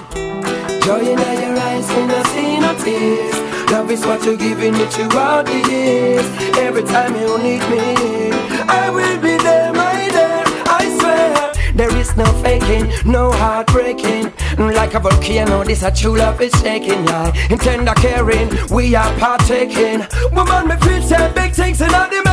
Joy 0.84 0.98
in 0.98 1.18
your 1.18 1.58
eyes, 1.58 1.88
when 1.90 2.10
I 2.10 2.22
see 2.32 2.58
no 2.58 2.74
tears. 2.82 3.70
Love 3.70 3.90
is 3.90 4.04
what 4.04 4.24
you're 4.24 4.36
giving 4.36 4.72
me 4.72 4.84
throughout 4.86 5.46
the 5.46 5.60
years. 5.70 6.26
Every 6.58 6.82
time 6.82 7.14
you 7.14 7.38
need 7.38 7.62
me, 7.70 8.32
I 8.66 8.90
will 8.90 9.20
be 9.20 9.36
there, 9.36 9.72
my 9.72 10.08
dear. 10.10 10.42
I 10.66 10.96
swear. 10.98 11.72
There 11.74 11.96
is 11.96 12.16
no 12.16 12.24
faking, 12.42 12.90
no 13.10 13.30
heartbreaking. 13.30 14.32
Like 14.58 14.94
a 14.94 15.00
volcano, 15.00 15.62
this 15.62 15.84
a 15.84 15.92
true 15.92 16.16
love 16.16 16.40
is 16.40 16.52
shaking, 16.60 17.04
yeah. 17.04 17.32
In 17.48 17.58
tender 17.58 17.94
caring, 17.94 18.50
we 18.70 18.96
are 18.96 19.14
partaking. 19.18 20.04
Woman, 20.32 20.66
me 20.66 20.76
feel 20.76 21.32
big 21.32 21.52
things 21.52 21.80
in 21.80 21.94
all 21.94 22.08
the 22.10 22.31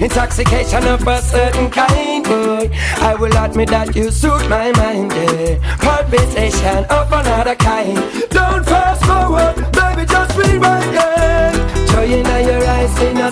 Intoxication 0.00 0.86
of 0.86 1.06
a 1.06 1.20
certain 1.20 1.70
kind, 1.70 2.24
boy. 2.24 2.70
I 3.00 3.14
will 3.14 3.36
admit 3.36 3.68
that 3.68 3.94
you 3.94 4.10
suit 4.10 4.48
my 4.48 4.72
mind, 4.72 5.12
yeah. 5.12 5.58
Palpitation 5.76 6.84
of 6.88 7.12
another 7.12 7.54
kind. 7.56 7.96
Don't 8.30 8.64
fast 8.64 9.04
forward, 9.04 9.56
baby, 9.72 10.06
just 10.08 10.36
rewind, 10.38 10.94
yeah. 10.94 11.52
Joy 11.92 12.06
in 12.16 12.24
your 12.24 12.64
eyes, 12.64 12.90
see 12.96 13.12
no 13.12 13.28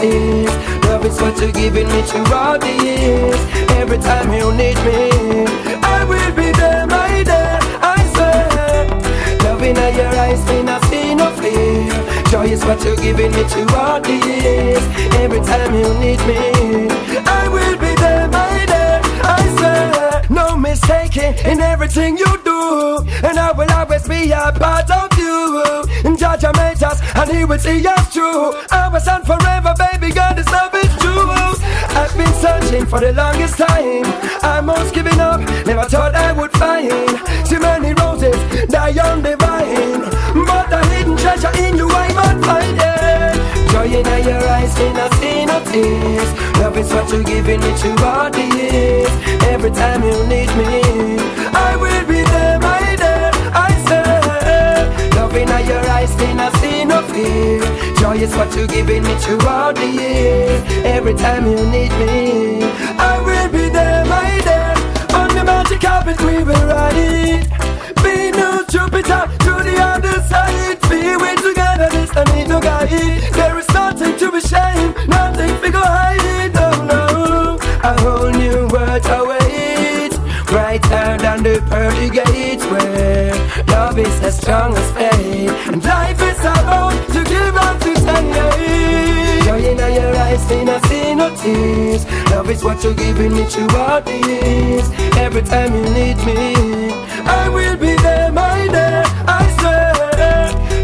tears. 0.00 0.84
Love 0.84 1.04
is 1.04 1.20
what 1.20 1.38
you're 1.40 1.52
giving 1.52 1.88
me 1.88 2.00
throughout 2.02 2.60
the 2.60 2.72
years. 2.84 3.40
Every 3.76 3.98
time 3.98 4.32
you 4.32 4.50
need 4.52 4.78
me, 4.88 5.44
I 5.82 6.04
will 6.08 6.32
be 6.34 6.52
there, 6.52 6.86
my 6.86 7.22
dear. 7.22 7.58
I 7.82 8.00
swear. 8.14 8.86
Love 9.44 9.62
in 9.62 9.76
your 9.76 10.08
eyes, 10.24 10.40
see 10.46 10.62
no 11.14 11.30
fear. 11.36 12.17
Joy 12.30 12.44
is 12.46 12.62
what 12.64 12.84
you're 12.84 12.94
giving 12.96 13.32
me 13.32 13.42
throughout 13.44 14.04
the 14.04 14.12
years. 14.12 14.84
Every 15.14 15.40
time 15.40 15.74
you 15.74 15.88
need 15.98 16.20
me, 16.26 16.88
I 17.24 17.48
will 17.48 17.76
be 17.78 17.94
there, 17.94 18.28
my 18.28 18.66
dear. 18.66 19.00
I 19.24 19.56
swear. 19.56 20.22
No 20.28 20.56
mistaking 20.56 21.34
in 21.50 21.60
everything 21.60 22.18
you 22.18 22.30
do, 22.44 22.98
and 23.24 23.38
I 23.38 23.52
will 23.52 23.70
always 23.72 24.06
be 24.06 24.30
a 24.30 24.52
part 24.52 24.90
of 24.90 25.08
you. 25.18 26.16
Judge 26.16 26.44
made 26.56 26.82
us, 26.82 27.00
and 27.14 27.30
He 27.30 27.44
will 27.44 27.58
see 27.58 27.86
us 27.86 28.12
through. 28.12 28.52
Our 28.72 29.00
son 29.00 29.24
forever, 29.24 29.72
baby, 29.78 30.12
God, 30.12 30.36
this 30.36 30.50
love 30.50 30.74
is 30.74 30.94
true. 30.98 31.30
I've 31.96 32.14
been 32.14 32.34
searching 32.34 32.84
for 32.84 33.00
the 33.00 33.12
longest 33.14 33.56
time. 33.56 34.04
I'm 34.42 34.68
almost 34.68 34.94
giving 34.94 35.18
up, 35.18 35.40
never 35.64 35.84
thought 35.84 36.14
I 36.14 36.32
would 36.32 36.52
find 36.52 36.90
too 37.46 37.58
many 37.60 37.94
roses 37.94 38.36
die 38.66 38.98
on 38.98 39.22
the 39.22 39.36
vine. 39.36 40.17
Treasure 41.28 41.58
in 41.62 41.76
you, 41.76 41.86
I 41.90 42.08
might 42.14 42.40
find 42.42 42.78
it. 42.80 43.70
Joy 43.70 43.84
in 43.84 44.24
your 44.24 44.42
eyes, 44.48 44.74
in 44.80 44.96
a 44.96 45.12
see 45.16 45.44
no 45.44 45.62
tears. 45.62 46.30
Love 46.56 46.78
is 46.78 46.90
what 46.90 47.12
you're 47.12 47.22
giving 47.22 47.60
me 47.60 47.70
throughout 47.74 48.32
the 48.32 48.46
years. 48.56 49.12
Every 49.44 49.70
time 49.70 50.02
you 50.04 50.16
need 50.26 50.48
me, 50.56 51.18
I 51.52 51.76
will 51.76 52.06
be 52.06 52.22
there, 52.32 52.58
my 52.60 52.96
dear. 52.96 53.30
I 53.52 53.70
say, 53.86 55.10
love 55.18 55.36
in 55.36 55.48
your 55.68 55.84
eyes, 55.90 56.14
in 56.18 56.40
a 56.40 56.50
see 56.60 56.86
no 56.86 57.02
fear. 57.12 57.60
Joy 58.00 58.16
is 58.24 58.34
what 58.34 58.56
you're 58.56 58.66
giving 58.66 59.02
me 59.02 59.12
to 59.12 59.20
throughout 59.20 59.74
the 59.74 59.86
years. 59.86 60.62
Every 60.86 61.12
time 61.12 61.44
you 61.44 61.60
need 61.66 61.92
me, 62.00 62.62
I 62.96 63.20
will 63.20 63.50
be 63.52 63.68
there, 63.68 64.02
my 64.06 64.30
dear. 64.48 64.72
On 65.20 65.28
the 65.36 65.44
magic 65.44 65.82
carpet, 65.82 66.18
we 66.22 66.42
will 66.42 66.66
ride 66.66 66.96
it. 66.96 67.44
Be 68.02 68.30
no 68.30 68.64
Jupiter 68.66 69.28
is 84.28 84.36
the 84.36 84.42
strongest 84.42 84.94
faith. 84.94 85.50
And 85.72 85.84
life 85.84 86.20
is 86.20 86.40
about 86.40 86.96
to 87.14 87.20
give 87.24 87.56
up 87.56 87.80
to 87.80 87.94
ten 87.94 88.24
Joy 89.44 89.60
in 89.70 89.78
your 89.78 90.16
eyes, 90.16 90.50
in 90.50 90.68
a 90.68 90.78
see 90.86 91.14
no 91.14 91.34
tears. 91.36 92.04
Love 92.30 92.50
is 92.50 92.62
what 92.62 92.82
you're 92.84 92.94
giving 92.94 93.32
me 93.34 93.44
throughout 93.44 94.04
the 94.04 94.18
years. 94.28 94.86
Every 95.16 95.42
time 95.42 95.74
you 95.74 95.84
need 95.98 96.18
me, 96.28 96.92
I 97.40 97.48
will 97.48 97.76
be 97.76 97.94
there, 98.04 98.30
my 98.32 98.66
dear. 98.74 99.02
I 99.40 99.42
swear. 99.58 99.92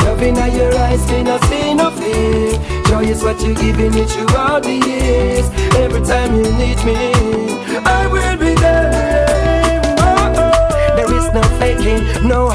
Love 0.04 0.22
in 0.22 0.36
your 0.58 0.74
eyes, 0.86 1.04
a 1.34 1.36
see 1.46 1.74
no 1.74 1.90
fear. 1.98 2.52
Joy 2.88 3.04
is 3.12 3.22
what 3.22 3.40
you're 3.42 3.54
giving 3.54 3.92
me 3.94 4.04
throughout 4.04 4.62
the 4.62 4.76
years. 4.90 5.46
Every 5.84 6.02
time 6.02 6.34
you 6.36 6.48
need 6.62 6.80
me, 6.88 7.00
I 7.98 8.06
will 8.12 8.36
be 8.44 8.54
there. 8.54 9.82
Oh, 9.98 10.42
oh. 10.42 10.96
There 10.96 11.12
is 11.18 11.26
no 11.36 11.42
faking, 11.60 12.28
no 12.28 12.48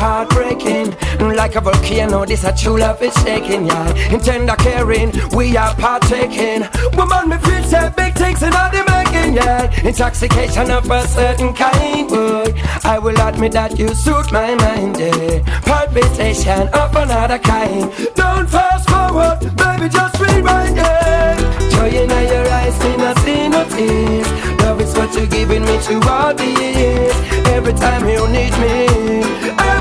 Like 1.39 1.55
a 1.55 1.61
volcano, 1.61 2.25
this 2.25 2.43
a 2.43 2.53
true 2.53 2.77
love 2.77 3.01
is 3.01 3.13
shaking, 3.23 3.65
yeah. 3.65 4.13
In 4.13 4.19
tender 4.19 4.55
caring, 4.57 5.13
we 5.33 5.55
are 5.55 5.73
partaking. 5.75 6.67
Woman, 6.97 7.29
me 7.29 7.37
feel 7.37 7.63
say 7.63 7.89
big 7.95 8.13
things 8.13 8.43
in 8.43 8.53
all 8.53 8.69
the 8.69 8.83
making, 8.91 9.35
yeah. 9.35 9.71
Intoxication 9.87 10.69
of 10.69 10.91
a 10.91 11.07
certain 11.07 11.53
kind, 11.53 12.09
boy. 12.09 12.53
I 12.83 12.99
will 12.99 13.17
admit 13.21 13.53
that 13.53 13.79
you 13.79 13.87
suit 13.95 14.31
my 14.33 14.53
mind, 14.55 14.99
yeah. 14.99 15.39
Palpitation 15.61 16.67
of 16.73 16.93
another 16.95 17.39
kind. 17.39 17.89
Don't 18.15 18.49
fast 18.49 18.89
forward, 18.89 19.39
baby, 19.55 19.87
just 19.87 20.19
rewind, 20.19 20.75
yeah. 20.75 21.37
Joy 21.71 21.87
in 21.87 22.09
your 22.09 22.47
eyes, 22.51 22.77
me 22.83 22.97
not 22.97 23.17
see 23.19 23.47
no 23.47 23.63
tears. 23.69 24.27
Love 24.61 24.81
is 24.81 24.93
what 24.93 25.15
you're 25.15 25.25
giving 25.25 25.63
me 25.63 25.77
throughout 25.79 26.35
the 26.37 26.45
years. 26.45 27.15
Every 27.47 27.73
time 27.73 28.07
you 28.09 28.27
need 28.27 28.51
me, 28.59 29.23
I 29.57 29.79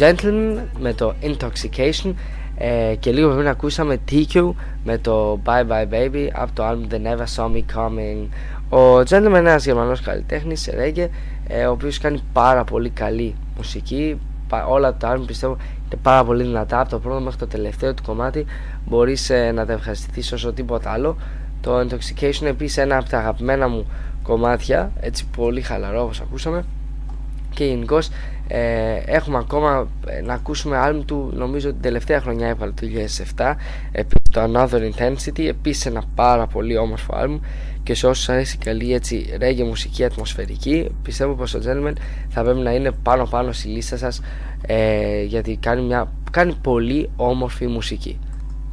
Gentleman 0.00 0.58
με 0.78 0.92
το 0.92 1.14
Intoxication 1.22 2.12
ε, 2.56 2.94
και 2.98 3.12
λίγο 3.12 3.34
πριν 3.34 3.48
ακούσαμε 3.48 3.98
TQ 4.10 4.50
με 4.84 4.98
το 4.98 5.40
Bye 5.44 5.66
Bye 5.70 5.88
Baby 5.94 6.28
από 6.32 6.52
το 6.54 6.68
album 6.68 6.92
The 6.94 6.96
Never 6.96 7.24
Saw 7.36 7.50
Me 7.52 7.62
Coming. 7.76 8.26
Ο 8.78 8.98
Gentleman 8.98 9.24
είναι 9.26 9.38
ένας 9.38 9.64
γερμανός 9.64 10.00
καλλιτέχνης 10.00 10.68
reggae 10.72 11.08
ε, 11.46 11.64
ο 11.66 11.70
οποίος 11.70 11.98
κάνει 11.98 12.22
πάρα 12.32 12.64
πολύ 12.64 12.90
καλή 12.90 13.34
μουσική. 13.56 14.20
Πα- 14.48 14.66
όλα 14.66 14.94
τα 14.96 15.16
album 15.16 15.22
πιστεύω 15.26 15.56
είναι 15.84 16.00
πάρα 16.02 16.24
πολύ 16.24 16.42
δυνατά. 16.42 16.80
Από 16.80 16.90
το 16.90 16.98
πρώτο 16.98 17.20
μέχρι 17.20 17.38
το 17.38 17.46
τελευταίο 17.46 17.94
του 17.94 18.02
κομμάτι 18.02 18.44
μπορείς 18.86 19.30
ε, 19.30 19.52
να 19.52 19.66
τα 19.66 19.72
ευχαριστηθείς 19.72 20.32
όσο 20.32 20.52
τίποτα 20.52 20.90
άλλο. 20.90 21.16
Το 21.60 21.80
Intoxication 21.80 22.40
είναι 22.40 22.50
επίσης 22.50 22.76
ένα 22.76 22.96
από 22.96 23.08
τα 23.08 23.18
αγαπημένα 23.18 23.68
μου 23.68 23.86
κομμάτια 24.22 24.92
έτσι 25.00 25.26
πολύ 25.36 25.60
χαλαρό 25.60 26.02
όπως 26.02 26.20
ακούσαμε. 26.20 26.64
Και 27.54 27.64
γενικώς 27.64 28.08
ε, 28.52 29.02
έχουμε 29.04 29.36
ακόμα 29.38 29.88
ε, 30.06 30.20
να 30.20 30.34
ακούσουμε 30.34 30.76
άλμ 30.76 31.04
του. 31.04 31.30
Νομίζω 31.34 31.68
την 31.70 31.80
τελευταία 31.80 32.20
χρονιά 32.20 32.48
έβγαλε 32.48 32.72
το 32.72 32.86
2007 33.36 33.54
επίσης 33.92 34.30
το 34.30 34.40
Another 34.42 34.90
Intensity. 34.90 35.46
Επίσης 35.46 35.86
ένα 35.86 36.02
πάρα 36.14 36.46
πολύ 36.46 36.76
όμορφο 36.76 37.14
άλμ. 37.16 37.38
Και 37.82 37.94
σε 37.94 38.06
όσους 38.06 38.28
αρέσει 38.28 38.58
καλή 38.58 38.94
έτσι 38.94 39.36
ρέγγε 39.38 39.64
μουσική 39.64 40.04
ατμοσφαιρική 40.04 40.90
πιστεύω 41.02 41.34
πως 41.34 41.50
το 41.50 41.60
Gentleman 41.66 41.92
θα 42.28 42.42
πρέπει 42.42 42.58
να 42.60 42.72
είναι 42.72 42.90
πάνω 43.02 43.24
πάνω 43.24 43.52
στη 43.52 43.68
λίστα 43.68 43.96
σας 43.96 44.20
ε, 44.66 45.22
γιατί 45.22 45.56
κάνει, 45.56 45.82
μια, 45.82 46.12
κάνει 46.30 46.56
πολύ 46.62 47.10
όμορφη 47.16 47.66
μουσική 47.66 48.18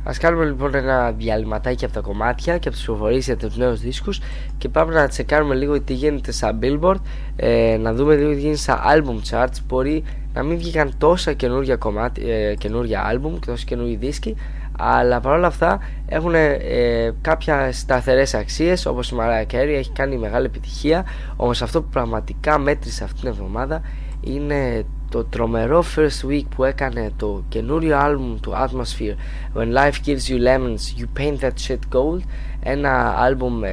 Α 0.07 0.11
κάνουμε 0.19 0.45
λοιπόν 0.45 0.75
ένα 0.75 1.11
διαλυματάκι 1.11 1.85
από 1.85 1.93
τα 1.93 1.99
κομμάτια 1.99 2.57
και 2.57 2.67
από 2.67 2.77
τι 2.77 2.83
προφορίε 2.85 3.17
για 3.17 3.37
τους 3.37 3.57
νέους 3.57 3.79
δίσκους 3.79 4.21
και 4.57 4.69
πάμε 4.69 4.93
να 4.93 5.07
τσεκάρουμε 5.07 5.55
λίγο 5.55 5.81
τι 5.81 5.93
γίνεται 5.93 6.31
στα 6.31 6.59
Billboard, 6.61 6.99
ε, 7.35 7.77
να 7.79 7.93
δούμε 7.93 8.15
λίγο 8.15 8.29
τι 8.29 8.39
γίνεται 8.39 8.57
στα 8.57 8.81
album 8.95 9.31
charts. 9.31 9.57
Μπορεί 9.67 10.03
να 10.33 10.43
μην 10.43 10.57
βγήκαν 10.57 10.93
τόσα 10.97 11.33
καινούργια, 11.33 11.75
κομμάτια, 11.75 12.35
ε, 12.35 12.55
καινούργια 12.55 13.13
album 13.13 13.31
και 13.39 13.45
τόσοι 13.45 13.65
καινούργιοι 13.65 13.95
δίσκοι, 13.95 14.35
αλλά 14.77 15.19
παρόλα 15.19 15.47
αυτά 15.47 15.79
έχουν 16.05 16.33
ε, 16.35 16.59
κάποια 17.21 17.71
σταθερές 17.71 18.33
αξίες 18.33 18.85
όπως 18.85 19.11
η 19.11 19.15
Mariah 19.19 19.53
Carey 19.53 19.75
έχει 19.77 19.91
κάνει 19.91 20.17
μεγάλη 20.17 20.45
επιτυχία. 20.45 21.05
Όμως 21.35 21.61
αυτό 21.61 21.81
που 21.81 21.89
πραγματικά 21.89 22.57
μέτρησε 22.57 23.03
αυτήν 23.03 23.19
την 23.19 23.29
εβδομάδα 23.29 23.81
είναι 24.21 24.85
το 25.09 25.23
τρομερό 25.23 25.83
first 25.95 26.29
week 26.29 26.45
που 26.55 26.63
έκανε 26.63 27.11
το 27.17 27.43
καινούριο 27.49 27.97
άλμπουμ 27.97 28.39
του 28.39 28.51
Atmosphere 28.51 29.15
When 29.57 29.73
Life 29.77 30.05
Gives 30.05 30.29
You 30.29 30.39
Lemons 30.47 30.99
You 30.99 31.19
Paint 31.19 31.39
That 31.39 31.67
Shit 31.67 31.95
Gold 31.95 32.19
ένα 32.63 33.15
άλμπουμ 33.17 33.63
ε, 33.63 33.69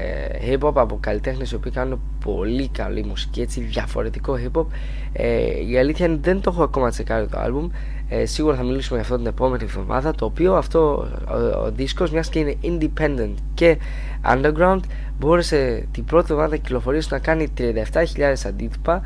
hip 0.49 0.59
hop 0.59 0.73
από 0.75 0.99
καλλιτέχνες 1.01 1.51
οι 1.51 1.55
οποίοι 1.55 1.73
κάνουν 1.73 2.01
πολύ 2.25 2.69
καλή 2.69 3.05
μουσική 3.05 3.41
έτσι 3.41 3.61
διαφορετικό 3.61 4.39
hip 4.45 4.61
hop 4.61 4.67
ε, 5.13 5.67
η 5.69 5.79
αλήθεια 5.79 6.07
είναι 6.07 6.19
δεν 6.23 6.41
το 6.41 6.51
έχω 6.51 6.63
ακόμα 6.63 6.91
τσεκάρει 6.91 7.27
το 7.27 7.39
άλμπουμ. 7.39 7.69
Ε, 8.09 8.27
σίγουρα 8.27 8.57
θα 8.57 8.63
μιλήσουμε 8.63 8.95
για 8.95 9.03
αυτό 9.03 9.17
την 9.17 9.27
επόμενη 9.27 9.65
εβδομάδα 9.65 10.15
το 10.15 10.25
οποίο 10.25 10.55
αυτό 10.55 11.09
ο, 11.29 11.65
ο 11.65 11.71
δίσκος 11.71 12.11
μιας 12.11 12.29
και 12.29 12.39
είναι 12.39 12.57
independent 12.63 13.35
και 13.55 13.79
underground 14.27 14.81
μπόρεσε 15.19 15.87
την 15.91 16.05
πρώτη 16.05 16.27
εβδομάδα 16.31 16.57
κυκλοφορίας 16.57 17.11
να 17.11 17.19
κάνει 17.19 17.53
37.000 17.59 17.73
αντίτυπα 18.47 19.03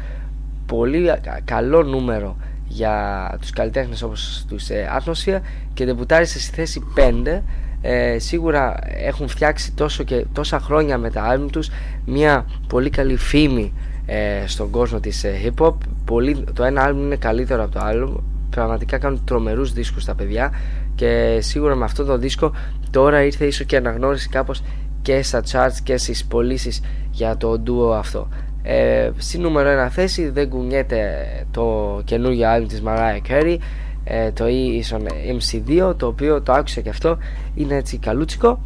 πολύ 0.68 1.04
κα- 1.04 1.40
καλό 1.44 1.82
νούμερο 1.82 2.36
για 2.68 3.36
τους 3.40 3.50
καλλιτέχνες 3.50 4.02
όπως 4.02 4.44
τους 4.48 4.68
ε, 4.68 4.88
Atmosphere 4.98 5.40
και 5.74 5.84
ντεμπουτάρισε 5.84 6.40
στη 6.40 6.54
θέση 6.54 6.82
5 6.96 7.40
ε, 7.80 8.18
σίγουρα 8.18 8.78
έχουν 9.06 9.28
φτιάξει 9.28 9.72
τόσο 9.72 10.02
και 10.02 10.26
τόσα 10.32 10.60
χρόνια 10.60 10.98
με 10.98 11.10
τα 11.10 11.22
άλμπουμ 11.22 11.48
τους 11.48 11.70
μια 12.04 12.46
πολύ 12.66 12.90
καλή 12.90 13.16
φήμη 13.16 13.72
ε, 14.06 14.46
στον 14.46 14.70
κόσμο 14.70 15.00
της 15.00 15.24
ε, 15.24 15.34
hip 15.44 15.64
hop 15.66 15.74
πολύ, 16.04 16.44
το 16.52 16.64
ένα 16.64 16.82
άλμπουμ 16.82 17.04
είναι 17.04 17.16
καλύτερο 17.16 17.62
από 17.62 17.72
το 17.72 17.80
άλλο. 17.82 18.22
Πραγματικά 18.50 18.98
κάνουν 18.98 19.24
τρομερούς 19.24 19.72
δίσκους 19.72 20.04
τα 20.04 20.14
παιδιά 20.14 20.52
και 20.94 21.38
σίγουρα 21.40 21.74
με 21.74 21.84
αυτό 21.84 22.04
το 22.04 22.18
δίσκο 22.18 22.52
τώρα 22.90 23.22
ήρθε 23.22 23.46
ίσως 23.46 23.66
και 23.66 23.76
αναγνώριση 23.76 24.28
κάπως 24.28 24.62
και 25.02 25.22
στα 25.22 25.42
charts 25.50 25.76
και 25.82 25.96
στις 25.96 26.24
πωλήσεις 26.24 26.80
για 27.10 27.36
το 27.36 27.62
duo 27.66 27.96
αυτό 27.96 28.28
ε, 28.70 29.10
στη 29.16 29.38
νούμερο 29.38 29.84
1 29.86 29.88
θέση 29.90 30.28
δεν 30.28 30.48
κουνιέται 30.48 31.26
το 31.50 32.00
καινούργιο 32.04 32.48
άλμπουμ 32.48 32.68
της 32.68 32.82
Mariah 32.86 33.30
Carey 33.30 33.56
ε, 34.04 34.30
το 34.30 34.44
E 34.44 34.48
ίσον 34.52 35.06
MC2 35.38 35.94
το 35.96 36.06
οποίο 36.06 36.42
το 36.42 36.52
άκουσα 36.52 36.80
και 36.80 36.88
αυτό 36.88 37.18
είναι 37.54 37.74
έτσι 37.74 37.98
καλούτσικο. 37.98 38.60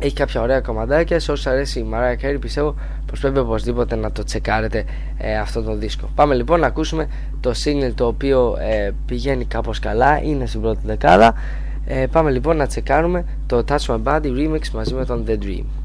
Έχει 0.00 0.14
κάποια 0.14 0.40
ωραία 0.40 0.60
κομματάκια 0.60 1.20
σε 1.20 1.32
όσους 1.32 1.46
αρέσει 1.46 1.78
η 1.78 1.86
Mariah 1.92 2.24
Carey 2.24 2.36
πιστεύω 2.40 2.74
πως 3.06 3.20
πρέπει 3.20 3.38
οπωσδήποτε 3.38 3.96
να 3.96 4.12
το 4.12 4.24
τσεκάρετε 4.24 4.84
ε, 5.18 5.38
αυτό 5.38 5.62
το 5.62 5.74
δίσκο. 5.74 6.10
Πάμε 6.14 6.34
λοιπόν 6.34 6.60
να 6.60 6.66
ακούσουμε 6.66 7.08
το 7.40 7.52
single 7.64 7.92
το 7.94 8.06
οποίο 8.06 8.56
ε, 8.60 8.90
πηγαίνει 9.06 9.44
κάπως 9.44 9.78
καλά 9.78 10.22
είναι 10.22 10.46
στην 10.46 10.60
πρώτη 10.60 10.80
δεκάδα. 10.84 11.34
Ε, 11.86 12.06
πάμε 12.06 12.30
λοιπόν 12.30 12.56
να 12.56 12.66
τσεκάρουμε 12.66 13.24
το 13.46 13.64
Touch 13.68 13.86
My 13.86 14.02
Body 14.02 14.26
remix 14.26 14.68
μαζί 14.72 14.94
με 14.94 15.04
τον 15.04 15.24
The 15.28 15.38
Dream 15.44 15.79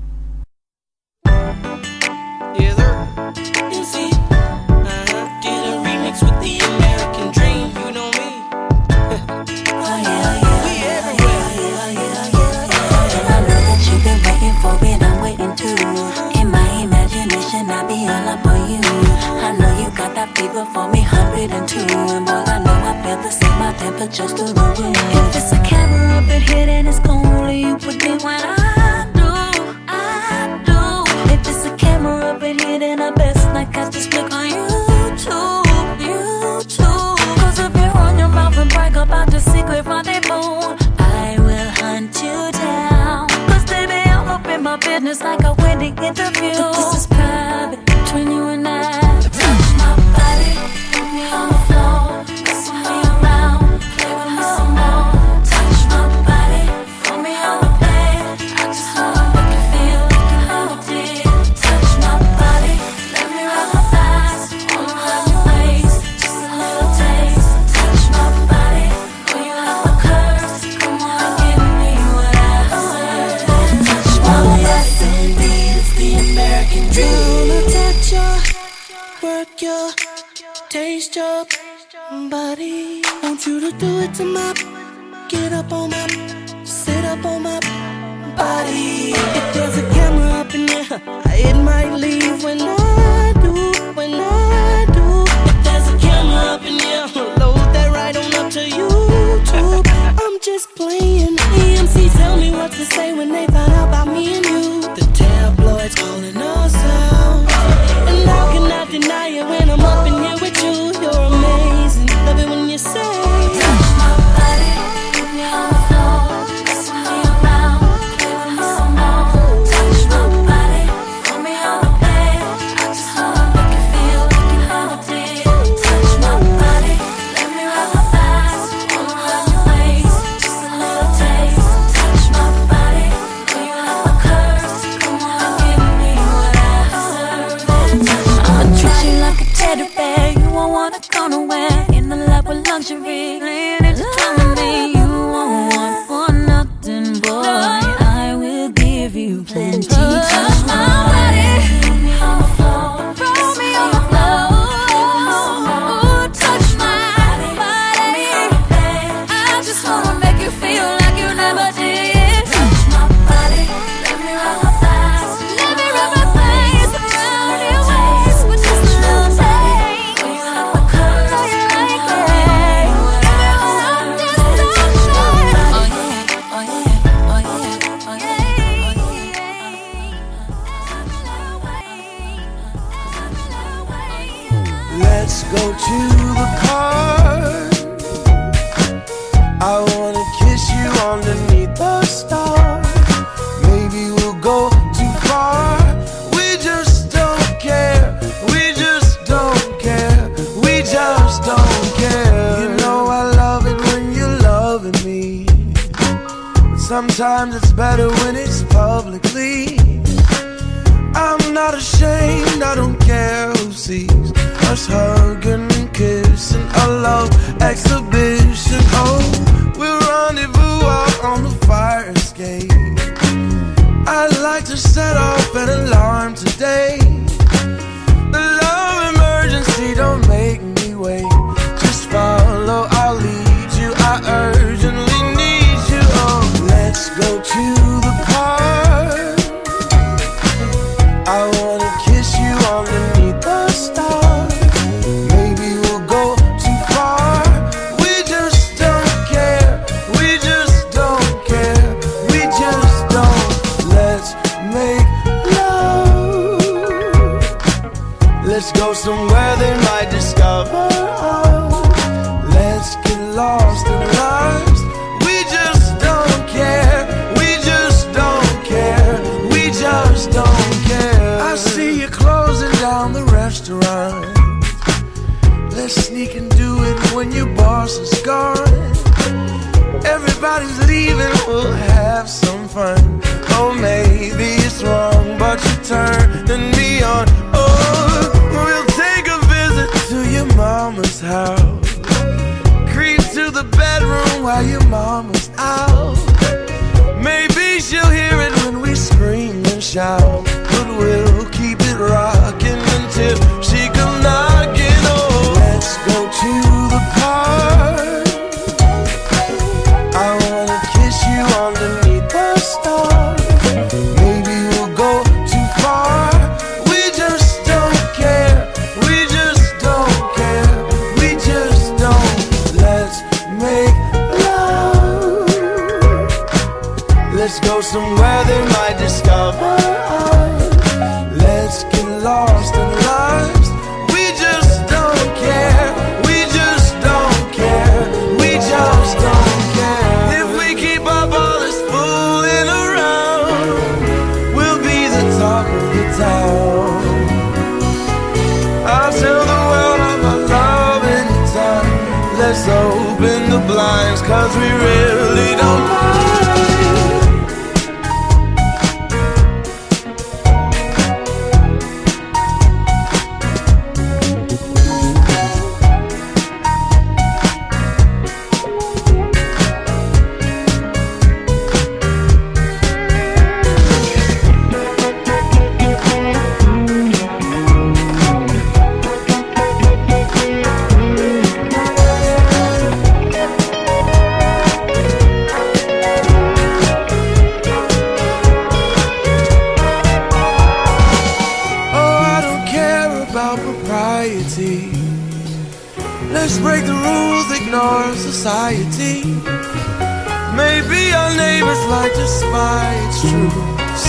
somewhere 259.06 259.45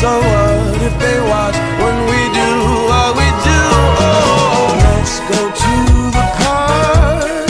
So 0.00 0.10
what 0.30 0.82
if 0.88 0.94
they 1.04 1.18
watch 1.32 1.56
when 1.82 1.98
we 2.10 2.20
do 2.40 2.50
what 2.90 3.10
we 3.18 3.28
do? 3.50 3.62
Oh, 4.08 4.76
let's 4.84 5.14
go 5.32 5.40
to 5.62 5.74
the 6.16 6.26
park. 6.40 7.48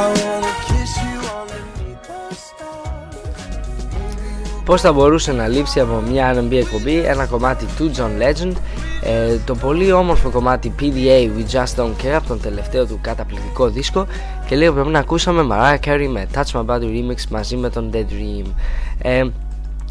I 0.00 0.02
wanna 0.20 0.52
kiss 0.68 0.92
you 1.04 1.18
underneath 1.40 2.02
the 2.08 2.34
stars. 2.34 2.94
Πώς 4.64 4.80
θα 4.80 4.92
μπορούσε 4.92 5.32
να 5.32 5.48
λείψει 5.48 5.80
από 5.80 6.02
μια 6.10 6.34
R&B 6.36 6.52
εκπομπή 6.52 6.98
ένα 6.98 7.26
κομμάτι 7.26 7.66
του 7.76 7.90
John 7.96 8.22
Legend 8.22 8.52
ε, 9.02 9.36
το 9.46 9.54
πολύ 9.54 9.92
όμορφο 9.92 10.30
κομμάτι 10.30 10.74
PDA 10.80 11.28
We 11.36 11.52
Just 11.52 11.82
Don't 11.82 12.04
Care 12.04 12.16
από 12.16 12.28
τον 12.28 12.40
τελευταίο 12.40 12.86
του 12.86 12.98
καταπληκτικό 13.02 13.68
δίσκο 13.68 14.06
και 14.46 14.56
λίγο 14.56 14.72
πριν 14.72 14.96
ακούσαμε 14.96 15.46
Mariah 15.50 15.88
Carey 15.88 16.08
με 16.10 16.26
Touch 16.34 16.60
My 16.60 16.66
Body 16.66 16.84
Remix 16.84 17.24
μαζί 17.30 17.56
με 17.56 17.70
τον 17.70 17.90
The 17.92 17.96
Dream 18.12 18.46
ε, 19.02 19.24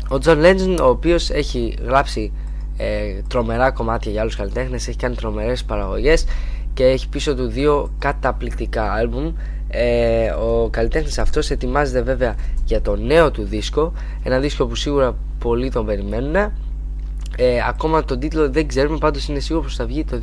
ο 0.10 0.18
John 0.24 0.38
Legend 0.46 0.78
ο 0.82 0.86
οποίος 0.86 1.30
έχει 1.30 1.78
γράψει 1.86 2.32
ε, 2.78 3.22
τρομερά 3.28 3.72
κομμάτια 3.72 4.12
για 4.12 4.22
άλλους 4.22 4.36
καλλιτέχνες 4.36 4.88
έχει 4.88 4.98
κάνει 4.98 5.16
τρομερές 5.16 5.64
παραγωγές 5.64 6.26
και 6.74 6.86
έχει 6.86 7.10
πίσω 7.10 7.36
του 7.36 7.48
δύο 7.48 7.92
καταπληκτικά 8.00 8.92
άλμπουμ. 8.92 9.34
Ε, 9.70 10.30
ο 10.30 10.70
καλλιτέχνης 10.70 11.18
αυτός 11.18 11.50
ετοιμάζεται 11.50 12.02
βέβαια 12.02 12.36
για 12.66 12.82
το 12.82 12.96
νέο 12.96 13.32
του 13.32 13.44
δίσκο 13.44 13.94
ένα 14.24 14.40
δίσκο 14.40 14.66
που 14.66 14.76
σίγουρα 14.76 15.16
πολλοί 15.40 15.72
τον 15.72 15.86
περιμένουν. 15.86 16.36
Ε, 16.36 17.60
ακόμα 17.68 18.04
τον 18.04 18.20
τίτλο 18.20 18.50
δεν 18.50 18.68
ξέρουμε 18.68 18.98
πάντως 18.98 19.28
είναι 19.28 19.40
σίγουρο 19.40 19.64
πως 19.64 19.76
θα 19.76 19.86
βγει 19.86 20.04
το 20.04 20.20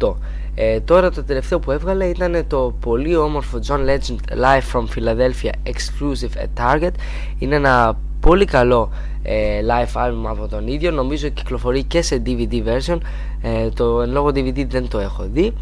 2008 0.00 0.14
ε, 0.54 0.80
τώρα 0.80 1.10
το 1.10 1.24
τελευταίο 1.24 1.58
που 1.58 1.70
έβγαλε 1.70 2.04
ήταν 2.04 2.44
το 2.46 2.74
πολύ 2.80 3.16
όμορφο 3.16 3.58
John 3.66 3.78
Legend 3.78 4.38
Live 4.42 4.72
from 4.72 4.84
Philadelphia 4.96 5.50
Exclusive 5.64 6.42
at 6.42 6.64
Target. 6.64 6.92
Είναι 7.38 7.54
ένα 7.54 7.98
πολύ 8.24 8.44
καλό 8.44 8.90
ε, 9.22 9.60
live 9.66 10.06
album 10.06 10.24
από 10.28 10.48
τον 10.48 10.66
ίδιο. 10.66 10.90
Νομίζω 10.90 11.28
κυκλοφορεί 11.28 11.82
και 11.82 12.02
σε 12.02 12.22
DVD 12.26 12.62
version. 12.64 12.98
Ε, 13.42 13.68
το 13.68 14.00
εν 14.00 14.10
λόγω 14.10 14.28
DVD 14.28 14.66
δεν 14.66 14.88
το 14.88 14.98
έχω 14.98 15.28
δει. 15.32 15.52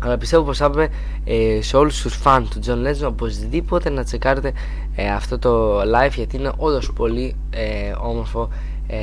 Αλλά 0.00 0.18
πιστεύω 0.18 0.42
πως 0.42 0.58
θα 0.58 0.64
έπρεπε 0.64 0.94
ε, 1.24 1.62
σε 1.62 1.76
όλους 1.76 2.02
τους 2.02 2.14
φαν 2.14 2.48
του 2.48 2.60
John 2.66 2.88
Legend 2.88 3.08
οπωσδήποτε 3.08 3.90
να 3.90 4.04
τσεκάρετε 4.04 4.52
ε, 4.94 5.10
αυτό 5.10 5.38
το 5.38 5.80
live 5.80 6.12
γιατί 6.14 6.36
είναι 6.36 6.52
όντως 6.56 6.92
πολύ 6.92 7.36
ε, 7.50 7.92
όμορφο 8.00 8.48
ε, 8.86 8.96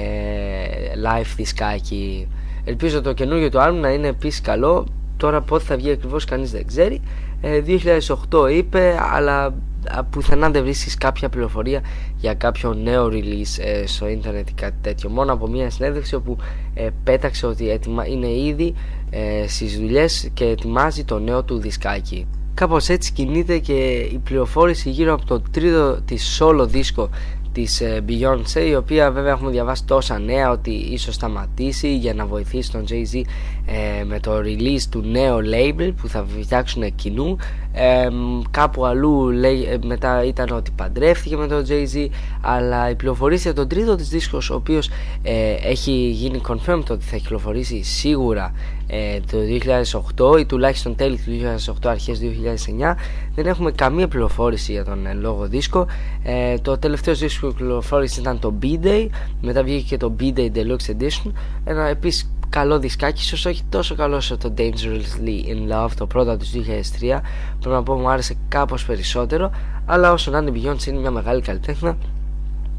live 1.05 1.33
δισκάκι. 1.35 2.27
Ελπίζω 2.63 3.01
το 3.01 3.13
καινούργιο 3.13 3.49
του 3.49 3.57
album 3.61 3.77
να 3.81 3.89
είναι 3.89 4.07
επίσης 4.07 4.41
καλό. 4.41 4.85
Τώρα 5.17 5.41
πότε 5.41 5.63
θα 5.63 5.75
βγει 5.75 5.91
ακριβώς 5.91 6.25
κανείς 6.25 6.51
δεν 6.51 6.67
ξέρει. 6.67 7.01
Ε, 7.41 7.61
2008 8.31 8.51
είπε, 8.51 8.99
αλλά 9.13 9.53
α, 9.89 10.03
πουθενά 10.03 10.49
δεν 10.49 10.63
βρίσκεις 10.63 10.97
κάποια 10.97 11.29
πληροφορία 11.29 11.81
για 12.25 12.33
κάποιο 12.33 12.73
νέο 12.73 13.07
release 13.11 13.59
ε, 13.59 13.87
στο 13.87 14.07
ίντερνετ 14.07 14.49
ή 14.49 14.53
κάτι 14.53 14.75
τέτοιο. 14.81 15.09
Μόνο 15.09 15.33
από 15.33 15.47
μια 15.47 15.69
συνέντευξη 15.69 16.15
όπου 16.15 16.37
ε, 16.73 16.89
πέταξε 17.03 17.45
ότι 17.45 17.69
έτοιμα, 17.69 18.07
είναι 18.07 18.27
ήδη 18.27 18.73
ε, 19.09 19.47
στις 19.47 19.79
δουλειές 19.79 20.29
και 20.33 20.45
ετοιμάζει 20.45 21.03
το 21.03 21.19
νέο 21.19 21.43
του 21.43 21.57
δισκάκι. 21.57 22.27
Κάπως 22.53 22.89
έτσι 22.89 23.13
κινείται 23.13 23.57
και 23.57 23.73
η 24.11 24.21
πληροφόρηση 24.23 24.89
γύρω 24.89 25.13
από 25.13 25.25
το 25.25 25.41
τρίτο 25.51 26.01
της 26.05 26.41
solo 26.41 26.65
δίσκο 26.67 27.09
της 27.55 27.81
ε, 27.81 28.03
Beyoncé 28.07 28.67
η 28.67 28.75
οποία 28.75 29.11
βέβαια 29.11 29.31
έχουμε 29.31 29.51
διαβάσει 29.51 29.85
τόσα 29.85 30.19
νέα 30.19 30.51
ότι 30.51 30.71
ίσως 30.71 31.15
σταματήσει 31.15 31.95
για 31.95 32.13
να 32.13 32.25
βοηθήσει 32.25 32.71
τον 32.71 32.85
Jay-Z 32.89 33.21
ε, 33.65 34.03
με 34.03 34.19
το 34.19 34.37
release 34.37 34.81
του 34.89 35.01
νέου 35.01 35.37
label 35.37 35.93
που 36.01 36.07
θα 36.07 36.25
φτιάξουν 36.41 36.95
κοινού. 36.95 37.37
Ε, 37.73 38.07
κάπου 38.51 38.85
αλλού 38.85 39.29
λέει, 39.29 39.67
ε, 39.69 39.77
μετά 39.85 40.23
ήταν 40.23 40.49
ότι 40.49 40.71
παντρεύτηκε 40.71 41.37
με 41.37 41.47
τον 41.47 41.65
Jay-Z 41.69 42.07
αλλά 42.41 42.89
η 42.89 42.95
πληροφορία 42.95 43.37
για 43.37 43.53
τον 43.53 43.67
τρίτο 43.67 43.95
της 43.95 44.09
δίσκος 44.09 44.49
ο 44.49 44.55
οποίος 44.55 44.89
έχει 45.63 45.91
γίνει 45.91 46.41
confirmed 46.47 46.89
ότι 46.89 47.05
θα 47.05 47.17
κυκλοφορήσει 47.17 47.83
σίγουρα 47.83 48.53
το 49.31 49.37
2008 50.35 50.39
ή 50.39 50.45
τουλάχιστον 50.45 50.95
τέλη 50.95 51.17
του 51.17 51.31
2008 51.83 51.89
αρχές 51.89 52.19
2009 52.21 52.95
δεν 53.35 53.45
έχουμε 53.45 53.71
καμία 53.71 54.07
πληροφόρηση 54.07 54.71
για 54.71 54.83
τον 54.83 55.07
λόγο 55.19 55.47
δίσκο. 55.47 55.87
Το 56.61 56.77
τελευταίο 56.77 57.15
δίσκο 57.15 57.47
κυκλοφόρηση 57.47 58.19
ήταν 58.19 58.39
το 58.39 58.53
B-Day 58.61 59.07
μετά 59.41 59.63
βγήκε 59.63 59.83
και 59.83 59.97
το 59.97 60.15
B-Day 60.19 60.51
Deluxe 60.55 60.95
Edition 60.97 61.31
ένα 61.63 61.87
επίσης 61.87 62.29
καλό 62.49 62.79
δισκάκι, 62.79 63.21
ίσως 63.21 63.45
όχι 63.45 63.63
τόσο 63.69 63.95
καλό 63.95 64.15
όσο 64.15 64.37
το 64.37 64.53
Dangerously 64.57 65.47
in 65.47 65.73
Love, 65.73 65.89
το 65.97 66.05
πρώτο 66.05 66.37
τους 66.37 66.51
2003, 66.51 66.59
πρέπει 67.59 67.75
να 67.75 67.83
πω 67.83 67.93
μου 67.93 68.09
άρεσε 68.09 68.35
κάπως 68.47 68.85
περισσότερο, 68.85 69.51
αλλά 69.85 70.11
όσο 70.11 70.31
να 70.31 70.37
είναι 70.37 70.51
Beyoncé 70.53 70.87
είναι 70.87 70.99
μια 70.99 71.11
μεγάλη 71.11 71.41
καλλιτέχνα 71.41 71.97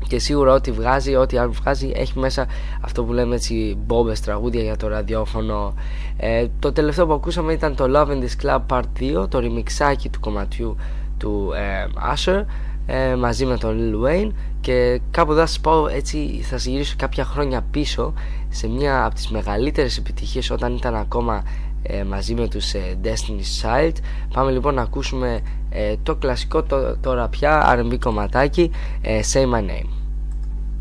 και 0.09 0.19
σίγουρα 0.19 0.53
ό,τι 0.53 0.71
βγάζει, 0.71 1.15
ό,τι 1.15 1.39
αν 1.39 1.53
βγάζει 1.53 1.93
έχει 1.95 2.19
μέσα 2.19 2.47
αυτό 2.81 3.05
που 3.05 3.13
λέμε 3.13 3.35
έτσι 3.35 3.79
μπόμπες 3.87 4.21
τραγούδια 4.21 4.63
για 4.63 4.77
το 4.77 4.89
ραδιόφωνο. 4.89 5.75
Ε, 6.17 6.47
το 6.59 6.73
τελευταίο 6.73 7.07
που 7.07 7.13
ακούσαμε 7.13 7.53
ήταν 7.53 7.75
το 7.75 7.85
Love 7.95 8.09
in 8.09 8.23
This 8.23 8.47
Club 8.47 8.61
Part 8.69 9.23
2 9.23 9.29
το 9.29 9.39
remixάκι 9.43 10.09
του 10.11 10.21
κομματιού 10.21 10.77
του 11.19 11.53
ε, 11.55 11.87
Asher 12.15 12.45
ε, 12.87 13.15
μαζί 13.15 13.47
με 13.47 13.57
τον 13.59 13.79
Lil 13.79 14.07
Wayne. 14.07 14.31
Και 14.61 15.01
κάπου 15.11 15.35
θα 15.35 15.47
σας 15.47 15.61
πω 15.61 15.87
έτσι 15.89 16.39
θα 16.43 16.49
σας 16.49 16.67
γυρίσω 16.67 16.95
κάποια 16.99 17.25
χρόνια 17.25 17.65
πίσω 17.71 18.15
σε 18.49 18.69
μια 18.69 19.05
από 19.05 19.15
τις 19.15 19.29
μεγαλύτερες 19.29 19.97
επιτυχίες 19.99 20.51
όταν 20.51 20.75
ήταν 20.75 20.95
ακόμα 20.95 21.43
ε, 21.83 22.05
μαζί 22.05 22.35
με 22.35 22.49
τους 22.49 22.73
ε, 22.75 22.99
Destiny's 23.05 23.63
Child. 23.63 23.93
Πάμε 24.35 24.51
λοιπόν 24.51 24.75
να 24.75 24.83
ακούσουμε 24.83 25.41
ε, 25.71 25.95
το 26.03 26.15
κλασικό 26.15 26.63
το, 26.63 26.97
τώρα 26.97 27.29
πια 27.29 27.79
R&B 27.79 27.99
κομματάκι 27.99 28.71
ε, 29.01 29.21
Say 29.33 29.43
My 29.43 29.61
Name 29.61 29.96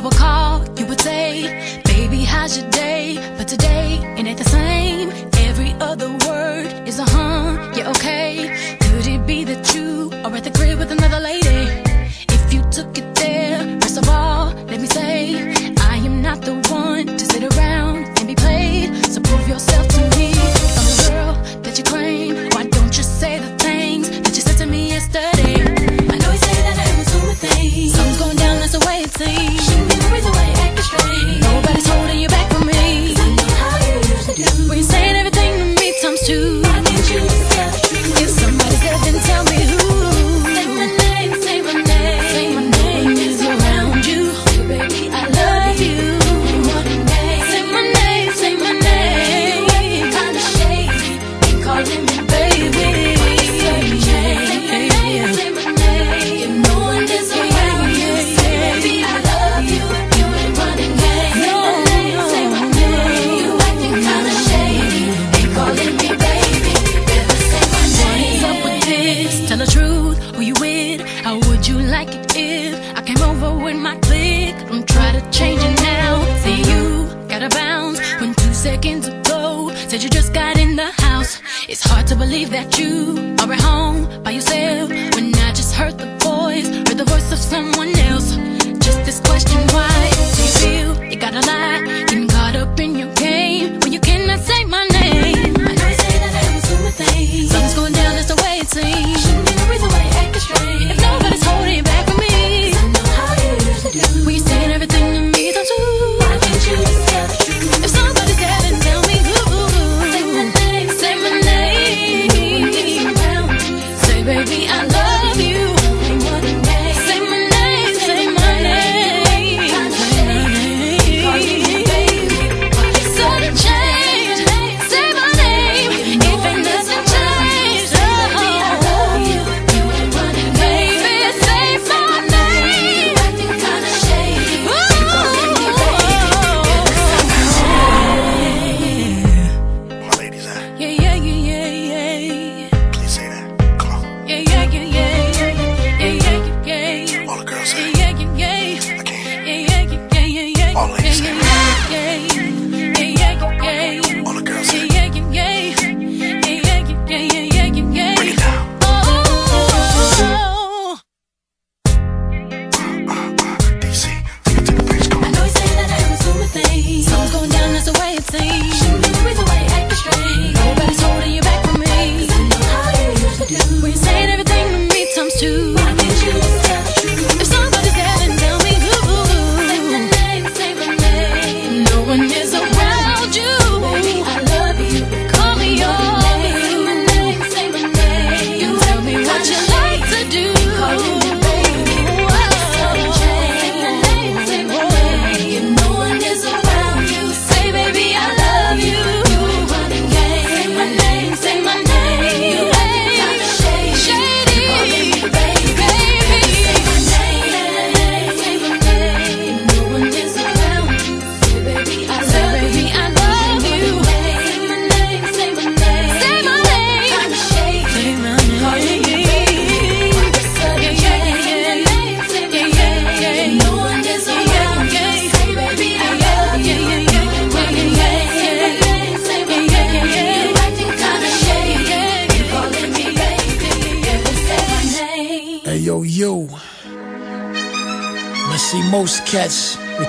I 0.00 0.02
would 0.02 0.14
call, 0.14 0.64
you 0.78 0.86
would 0.86 1.00
say, 1.02 1.82
baby 1.84 2.24
how's 2.24 2.56
your 2.56 2.70
day? 2.70 3.16
But 3.36 3.48
today 3.48 3.98
it 4.16 4.26
ain't 4.26 4.38
the 4.38 4.48
same. 4.48 5.10
Every 5.46 5.74
other 5.74 6.08
word 6.26 6.88
is 6.88 6.98
a 6.98 7.04
huh, 7.04 7.70
yeah 7.76 7.90
okay. 7.90 8.78
Could 8.80 9.06
it 9.06 9.26
be 9.26 9.44
that 9.44 9.74
you 9.74 10.10
are 10.24 10.34
at 10.34 10.44
the 10.44 10.52
crib 10.52 10.78
with 10.78 10.90
another 10.90 11.20
lady? 11.20 11.49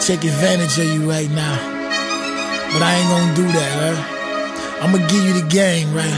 Take 0.02 0.24
advantage 0.24 0.80
of 0.80 0.86
you 0.86 1.08
right 1.08 1.30
now. 1.30 1.56
But 2.74 2.82
I 2.82 2.96
ain't 2.98 3.10
gonna 3.14 3.36
do 3.36 3.46
that, 3.54 3.72
right? 3.78 4.82
I'm 4.82 4.92
gonna 4.92 5.08
give 5.08 5.22
you 5.24 5.34
the 5.40 5.48
game, 5.48 5.94
right? 5.94 6.10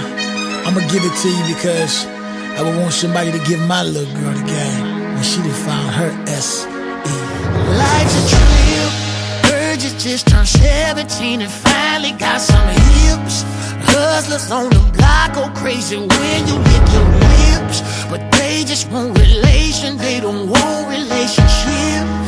I'm 0.64 0.74
gonna 0.74 0.88
give 0.88 1.04
it 1.04 1.12
to 1.12 1.28
you 1.28 1.44
because 1.54 2.06
I 2.56 2.62
would 2.64 2.80
want 2.80 2.94
somebody 2.94 3.32
to 3.34 3.40
give 3.44 3.60
my 3.68 3.84
little 3.84 4.08
girl 4.16 4.32
the 4.32 4.46
game 4.48 5.14
when 5.14 5.24
she 5.24 5.42
done 5.42 5.52
found 5.68 5.90
her 6.00 6.12
S 6.32 6.64
E. 6.64 7.14
Life's 7.76 8.16
a 8.16 8.24
trip. 8.32 8.54
You 9.84 9.90
just 10.00 10.28
turned 10.28 10.48
17 10.48 11.42
and 11.42 11.52
finally 11.52 12.12
got 12.14 12.40
some 12.40 12.68
hips. 12.70 13.44
Hustlers 13.92 14.50
on 14.50 14.70
the 14.70 14.80
block 14.96 15.34
go 15.34 15.50
crazy 15.60 15.98
when 15.98 16.40
you 16.48 16.56
lick 16.56 16.86
your 16.96 17.10
lips. 17.20 17.84
But 18.10 18.32
they 18.32 18.64
just 18.64 18.90
want 18.92 19.20
relation, 19.20 19.98
they 19.98 20.22
don't 20.22 20.48
want 20.48 20.88
relationships. 20.88 22.23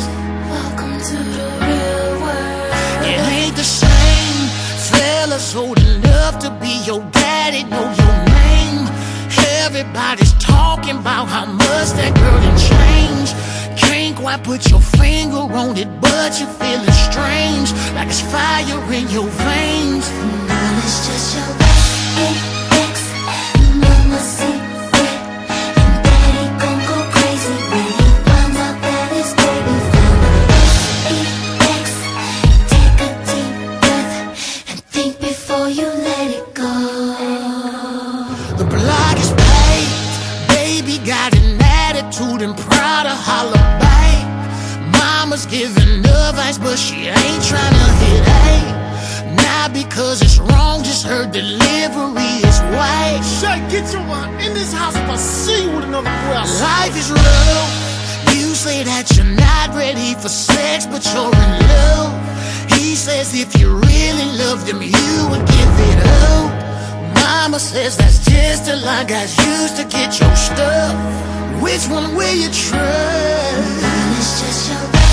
To 6.45 6.51
be 6.61 6.77
your 6.85 7.01
daddy 7.09 7.63
know 7.63 7.85
your 8.01 8.17
name. 8.37 8.85
Everybody's 9.65 10.33
talking 10.33 10.97
about 10.97 11.25
how 11.25 11.45
much 11.45 11.89
that 11.97 12.13
girl 12.13 12.39
done 12.45 12.59
changed. 12.71 13.33
Can't 13.81 14.15
quite 14.15 14.43
put 14.43 14.69
your 14.69 14.79
finger 14.79 15.37
on 15.37 15.75
it, 15.75 15.89
but 15.99 16.39
you're 16.39 16.55
feeling 16.61 16.97
strange. 17.09 17.71
Like 17.95 18.09
it's 18.09 18.21
fire 18.21 18.93
in 18.93 19.09
your 19.09 19.27
veins. 19.41 20.05
Girl, 20.49 20.77
it's 20.85 21.07
just 21.07 21.35
your 21.35 21.49
ex, 22.29 22.54
but 46.75 46.81
she 46.81 47.07
ain't 47.07 47.41
tryna 47.51 47.87
hit 48.03 48.23
A. 48.27 49.35
Not 49.47 49.71
because 49.71 50.21
it's 50.21 50.39
wrong, 50.39 50.83
just 50.83 51.05
her 51.05 51.25
delivery 51.25 52.33
is 52.49 52.59
white. 52.75 53.23
Shay, 53.39 53.59
get 53.71 53.93
your 53.93 54.03
mind 54.03 54.41
in 54.43 54.53
this 54.53 54.73
house 54.73 54.93
if 54.97 55.07
I 55.07 55.15
see 55.15 55.63
you 55.63 55.71
with 55.73 55.85
another 55.85 56.09
outside. 56.35 56.91
Life 56.91 56.97
is 56.97 57.09
rough. 57.11 57.71
You 58.35 58.47
say 58.65 58.83
that 58.83 59.05
you're 59.15 59.33
not 59.47 59.73
ready 59.73 60.15
for 60.15 60.27
sex, 60.27 60.85
but 60.85 61.01
you're 61.13 61.31
in 61.45 61.51
love. 61.71 62.11
He 62.75 62.95
says 62.95 63.33
if 63.33 63.57
you 63.57 63.69
really 63.71 64.29
love 64.43 64.67
them, 64.67 64.81
you 64.81 65.13
would 65.31 65.45
give 65.57 65.73
it 65.91 65.99
up. 66.27 66.51
Mama 67.23 67.59
says 67.59 67.95
that's 67.95 68.19
just 68.19 68.67
a 68.67 68.75
lie, 68.75 69.05
guys 69.05 69.31
used 69.37 69.77
to 69.77 69.85
get 69.85 70.19
your 70.19 70.35
stuff. 70.35 70.93
Which 71.63 71.87
one 71.87 72.15
will 72.17 72.35
you 72.35 72.49
trust? 72.51 73.79
It's 74.19 74.41
just 74.41 74.71
your 74.71 75.04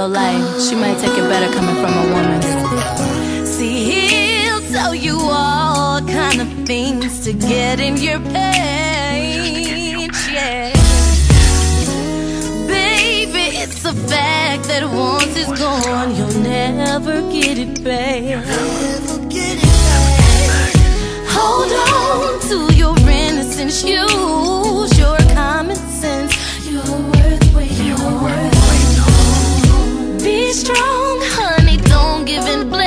Hey, 0.00 0.06
like, 0.06 0.60
she 0.62 0.74
might 0.76 0.98
take 0.98 1.12
it 1.12 1.28
better 1.28 1.52
coming 1.52 1.74
from 1.74 1.92
a 1.92 2.06
woman. 2.14 3.44
See, 3.44 3.84
he'll 3.84 4.62
tell 4.72 4.94
you 4.94 5.18
all 5.20 6.00
kind 6.00 6.40
of 6.40 6.48
things 6.66 7.22
to 7.24 7.34
get 7.34 7.80
in 7.80 7.98
your 7.98 8.18
page, 8.18 10.10
yeah. 10.32 10.72
Baby, 12.66 13.58
it's 13.58 13.84
a 13.84 13.92
fact 13.92 14.64
that 14.68 14.88
once 14.90 15.36
it's 15.36 15.60
gone, 15.60 16.16
you'll 16.16 16.40
never 16.40 17.20
get 17.30 17.58
it 17.58 17.84
back. 17.84 18.46
Hold 21.36 21.72
on 21.92 22.40
to 22.48 22.74
your 22.74 22.96
innocence, 23.06 23.84
use 23.84 24.98
your 24.98 25.18
common 25.34 25.76
sense. 25.76 26.32
You're 26.66 26.82
worth 26.84 27.54
waiting 27.54 27.86
You're 27.88 28.22
worth 28.22 28.39
Strong, 30.52 31.20
honey. 31.22 31.76
Don't 31.76 32.24
give 32.24 32.44
in. 32.48 32.79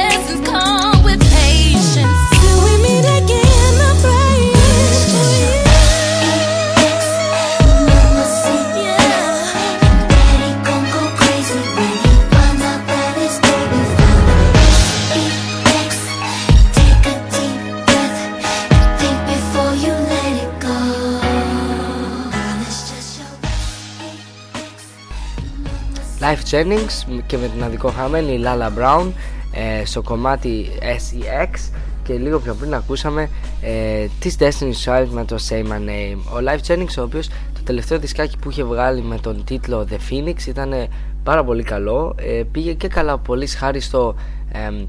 Jennings 26.53 27.21
και 27.25 27.37
με 27.37 27.47
την 27.47 27.63
αδικοχαμένη 27.63 28.41
Lala 28.43 28.79
Brown 28.79 29.11
ε, 29.51 29.85
στο 29.85 30.01
κομμάτι 30.01 30.65
SEX 30.81 31.71
και 32.03 32.13
λίγο 32.13 32.39
πιο 32.39 32.53
πριν 32.53 32.73
ακούσαμε 32.73 33.29
ε, 33.61 34.05
της 34.19 34.35
Destiny's 34.39 34.85
Child 34.85 35.07
με 35.11 35.25
το 35.25 35.37
Say 35.49 35.61
My 35.61 35.77
Name. 35.77 36.17
Ο 36.33 36.37
Life 36.47 36.71
Jennings 36.71 36.95
ο 36.99 37.01
οποίος 37.01 37.27
το 37.27 37.61
τελευταίο 37.63 37.99
δισκάκι 37.99 38.37
που 38.37 38.49
είχε 38.49 38.63
βγάλει 38.63 39.01
με 39.01 39.17
τον 39.17 39.43
τίτλο 39.43 39.87
The 39.89 39.95
Phoenix 40.11 40.45
ήταν 40.47 40.87
πάρα 41.23 41.43
πολύ 41.43 41.63
καλό 41.63 42.15
ε, 42.17 42.43
πήγε 42.51 42.73
και 42.73 42.87
καλά 42.87 43.17
πολύ 43.17 43.47
χάρη 43.47 43.79
στο 43.79 44.15
εμ, 44.51 44.85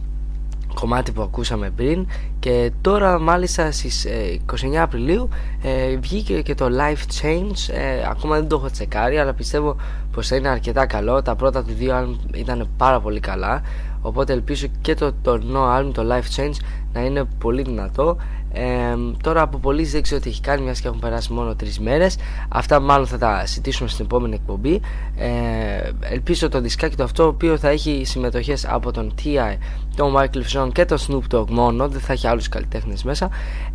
κομμάτι 0.74 1.12
που 1.12 1.22
ακούσαμε 1.22 1.70
πριν 1.70 2.06
και 2.38 2.72
τώρα 2.80 3.18
μάλιστα 3.18 3.72
στις 3.72 4.04
ε, 4.04 4.40
29 4.52 4.74
Απριλίου 4.74 5.28
ε, 5.62 5.96
βγήκε 5.96 6.42
και 6.42 6.54
το 6.54 6.66
Life 6.66 7.22
Change 7.22 7.74
ε, 7.74 8.06
ακόμα 8.10 8.36
δεν 8.36 8.48
το 8.48 8.56
έχω 8.56 8.70
τσεκάρει 8.70 9.18
αλλά 9.18 9.32
πιστεύω 9.32 9.76
πως 10.12 10.28
θα 10.28 10.36
είναι 10.36 10.48
αρκετά 10.48 10.86
καλό. 10.86 11.22
Τα 11.22 11.34
πρώτα 11.36 11.64
του 11.64 11.72
δύο 11.72 11.94
άλμ 11.94 12.16
ήταν 12.34 12.68
πάρα 12.76 13.00
πολύ 13.00 13.20
καλά 13.20 13.62
οπότε 14.00 14.32
ελπίζω 14.32 14.66
και 14.80 14.94
το 14.94 15.12
τωρινό 15.22 15.62
άλμ 15.62 15.92
το 15.92 16.02
Life 16.10 16.40
Change 16.40 16.56
να 16.92 17.00
είναι 17.00 17.24
πολύ 17.38 17.62
δυνατό 17.62 18.16
ε, 18.56 18.96
τώρα 19.22 19.42
από 19.42 19.58
πολλοί 19.58 19.84
δεν 19.84 20.02
ξέρω 20.02 20.20
τι 20.20 20.28
έχει 20.28 20.40
κάνει 20.40 20.62
μιας 20.62 20.80
και 20.80 20.88
έχουν 20.88 21.00
περάσει 21.00 21.32
μόνο 21.32 21.54
τρεις 21.54 21.80
μέρες. 21.80 22.16
Αυτά 22.48 22.80
μάλλον 22.80 23.06
θα 23.06 23.18
τα 23.18 23.46
συζητήσουμε 23.46 23.88
στην 23.88 24.04
επόμενη 24.04 24.34
εκπομπή. 24.34 24.80
Ε, 25.16 25.90
ελπίζω 26.00 26.48
το 26.48 26.60
δισκάκι 26.60 26.96
το 26.96 27.02
αυτό 27.02 27.22
το 27.22 27.28
οποίος 27.28 27.60
θα 27.60 27.68
έχει 27.68 28.02
συμμετοχές 28.04 28.66
από 28.68 28.92
τον 28.92 29.14
T.I. 29.22 29.56
τον 29.96 30.14
Michael 30.16 30.62
Fishon 30.62 30.68
και 30.72 30.84
τον 30.84 30.98
Snoop 30.98 31.34
Dogg 31.34 31.50
μόνο 31.50 31.88
δεν 31.88 32.00
θα 32.00 32.12
έχει 32.12 32.26
άλλους 32.26 32.48
καλλιτέχνες 32.48 33.04
μέσα. 33.04 33.28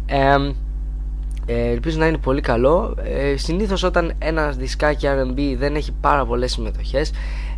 Ε, 0.05 0.35
ε, 1.45 1.69
ελπίζω 1.69 1.97
να 1.97 2.07
είναι 2.07 2.17
πολύ 2.17 2.41
καλό. 2.41 2.95
Ε, 3.03 3.37
συνήθως 3.37 3.83
όταν 3.83 4.13
ένα 4.19 4.49
δισκάκι 4.49 5.07
R&B 5.09 5.55
δεν 5.57 5.75
έχει 5.75 5.91
πάρα 6.01 6.25
πολλές 6.25 6.51
συμμετοχές 6.51 7.11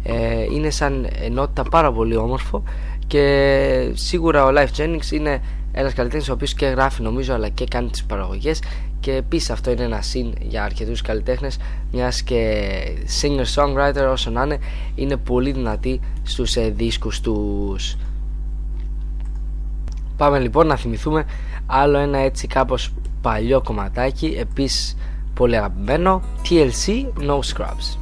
ε, 0.04 0.44
είναι 0.54 0.70
σαν 0.70 1.08
ενότητα 1.22 1.64
πάρα 1.64 1.92
πολύ 1.92 2.16
όμορφο 2.16 2.64
και 3.08 3.92
σίγουρα 3.94 4.46
ο 4.46 4.50
Life 4.56 4.82
Jennings 4.82 5.12
είναι 5.12 5.42
ένας 5.72 5.94
καλλιτέχνης 5.94 6.30
ο 6.30 6.34
οποίος 6.34 6.54
και 6.54 6.66
γράφει 6.66 7.02
νομίζω 7.02 7.34
αλλά 7.34 7.50
και 7.50 7.66
κάνει 7.66 7.90
τις 7.90 8.04
παραγωγές. 8.04 8.62
Και 9.00 9.14
επίσης 9.14 9.50
αυτό 9.50 9.72
είναι 9.72 9.84
ένα 9.84 10.02
συν 10.02 10.34
για 10.42 10.64
αρκετούς 10.64 11.02
καλλιτέχνες 11.02 11.58
μιας 11.92 12.22
και 12.24 12.72
singer-songwriter 13.22 14.10
όσο 14.12 14.30
να 14.30 14.44
είναι 14.44 14.58
είναι 14.96 15.18
πολύ 15.18 15.52
δυνατή 15.52 16.00
στους 16.24 16.56
ε, 16.56 16.70
δίσκους 16.70 17.20
τους. 17.20 17.96
Πάμε 20.18 20.40
λοιπόν 20.40 20.68
να 20.68 20.76
θυμηθούμε 20.76 21.26
άλλο 21.66 21.98
ένα 21.98 22.18
έτσι 22.18 22.48
κάπως 22.48 22.94
παλιό 23.22 23.62
κομματάκι 23.62 24.36
επίσης 24.40 24.98
πολύ 25.34 25.58
αγαπημένο 25.58 26.22
TLC 26.50 27.06
No 27.28 27.40
Scrubs 27.40 28.02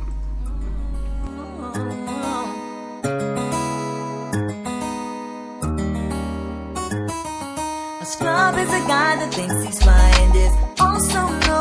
scrub 8.09 8.57
is 8.57 8.69
a 8.69 8.87
guy 8.87 9.15
that 9.17 9.31
thinks 9.33 9.63
he's 9.63 9.83
fine, 9.83 10.35
is 10.35 10.53
also 10.79 11.27
known 11.45 11.58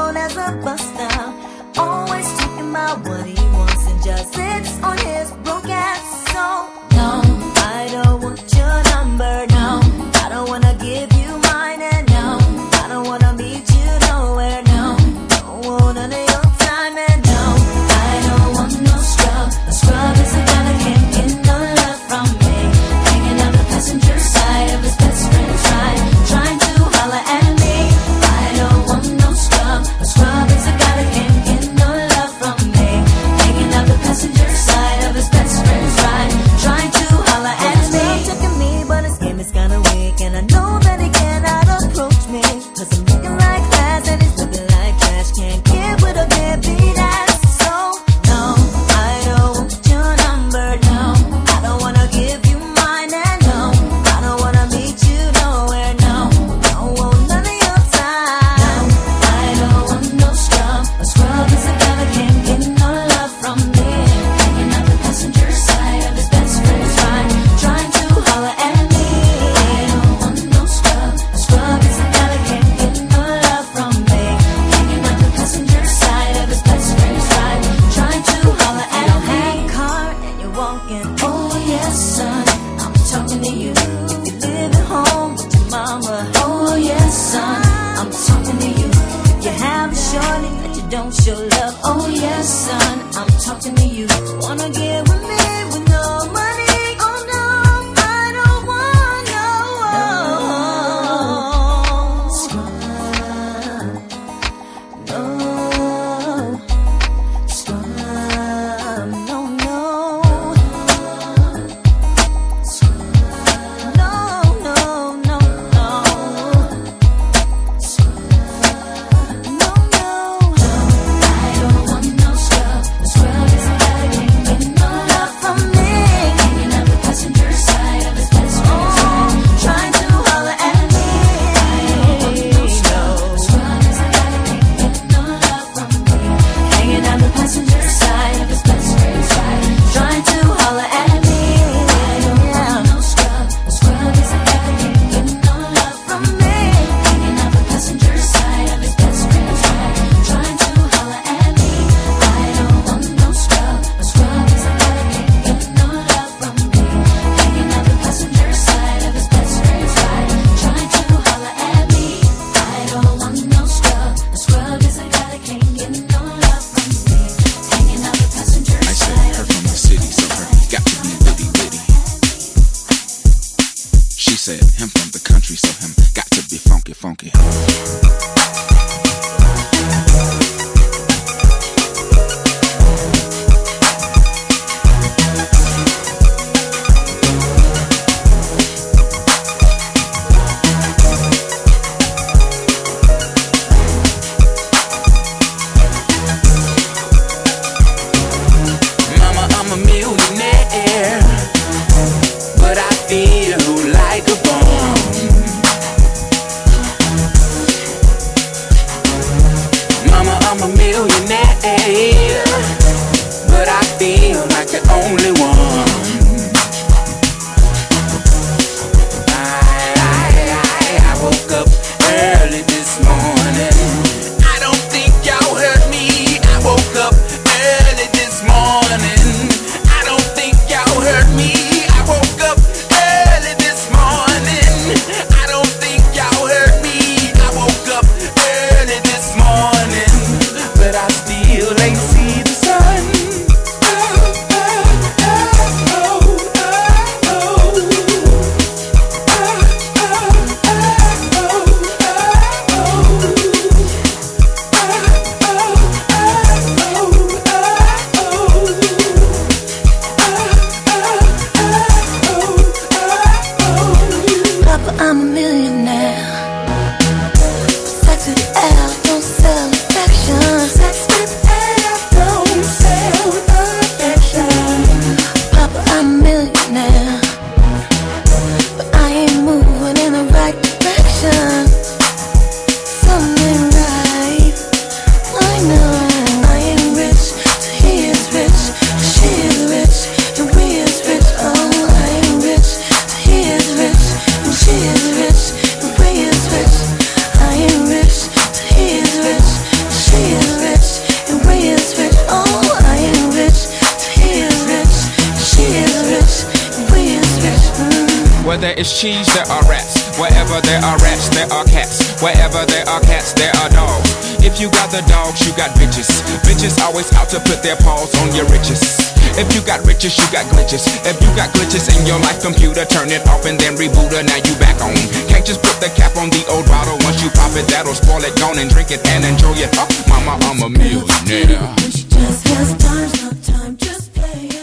glitches, 319.99 320.19
you 320.19 320.33
got 320.33 320.47
glitches. 320.47 320.87
If 321.05 321.21
you 321.21 321.29
got 321.35 321.51
glitches 321.51 321.91
in 321.91 322.07
your 322.07 322.19
life 322.21 322.41
computer, 322.41 322.85
turn 322.85 323.11
it 323.11 323.27
off 323.27 323.45
and 323.47 323.59
then 323.59 323.75
reboot 323.75 324.13
it. 324.15 324.27
Now 324.27 324.37
you 324.37 324.55
back 324.59 324.81
on. 324.81 324.95
Can't 325.27 325.45
just 325.45 325.63
put 325.63 325.81
the 325.81 325.91
cap 325.95 326.17
on 326.17 326.31
the 326.31 326.45
old 326.49 326.67
bottle. 326.67 326.97
Once 327.03 327.23
you 327.23 327.31
pop 327.31 327.51
it, 327.57 327.67
that'll 327.67 327.95
spoil 327.95 328.23
it. 328.23 328.39
Gone 328.39 328.59
and 328.59 328.71
drink 328.71 328.91
it 328.91 329.05
and 329.09 329.25
enjoy 329.25 329.55
it. 329.59 329.75
Oh, 329.75 329.89
mama, 330.09 330.39
I'm 330.47 330.63
a 330.63 330.69
millionaire. 330.71 331.75
She 331.91 332.07
just 332.07 332.47
has 332.47 332.77
time, 332.79 333.11
not 333.19 333.43
time, 333.43 333.77
just 333.77 334.15
play. 334.15 334.59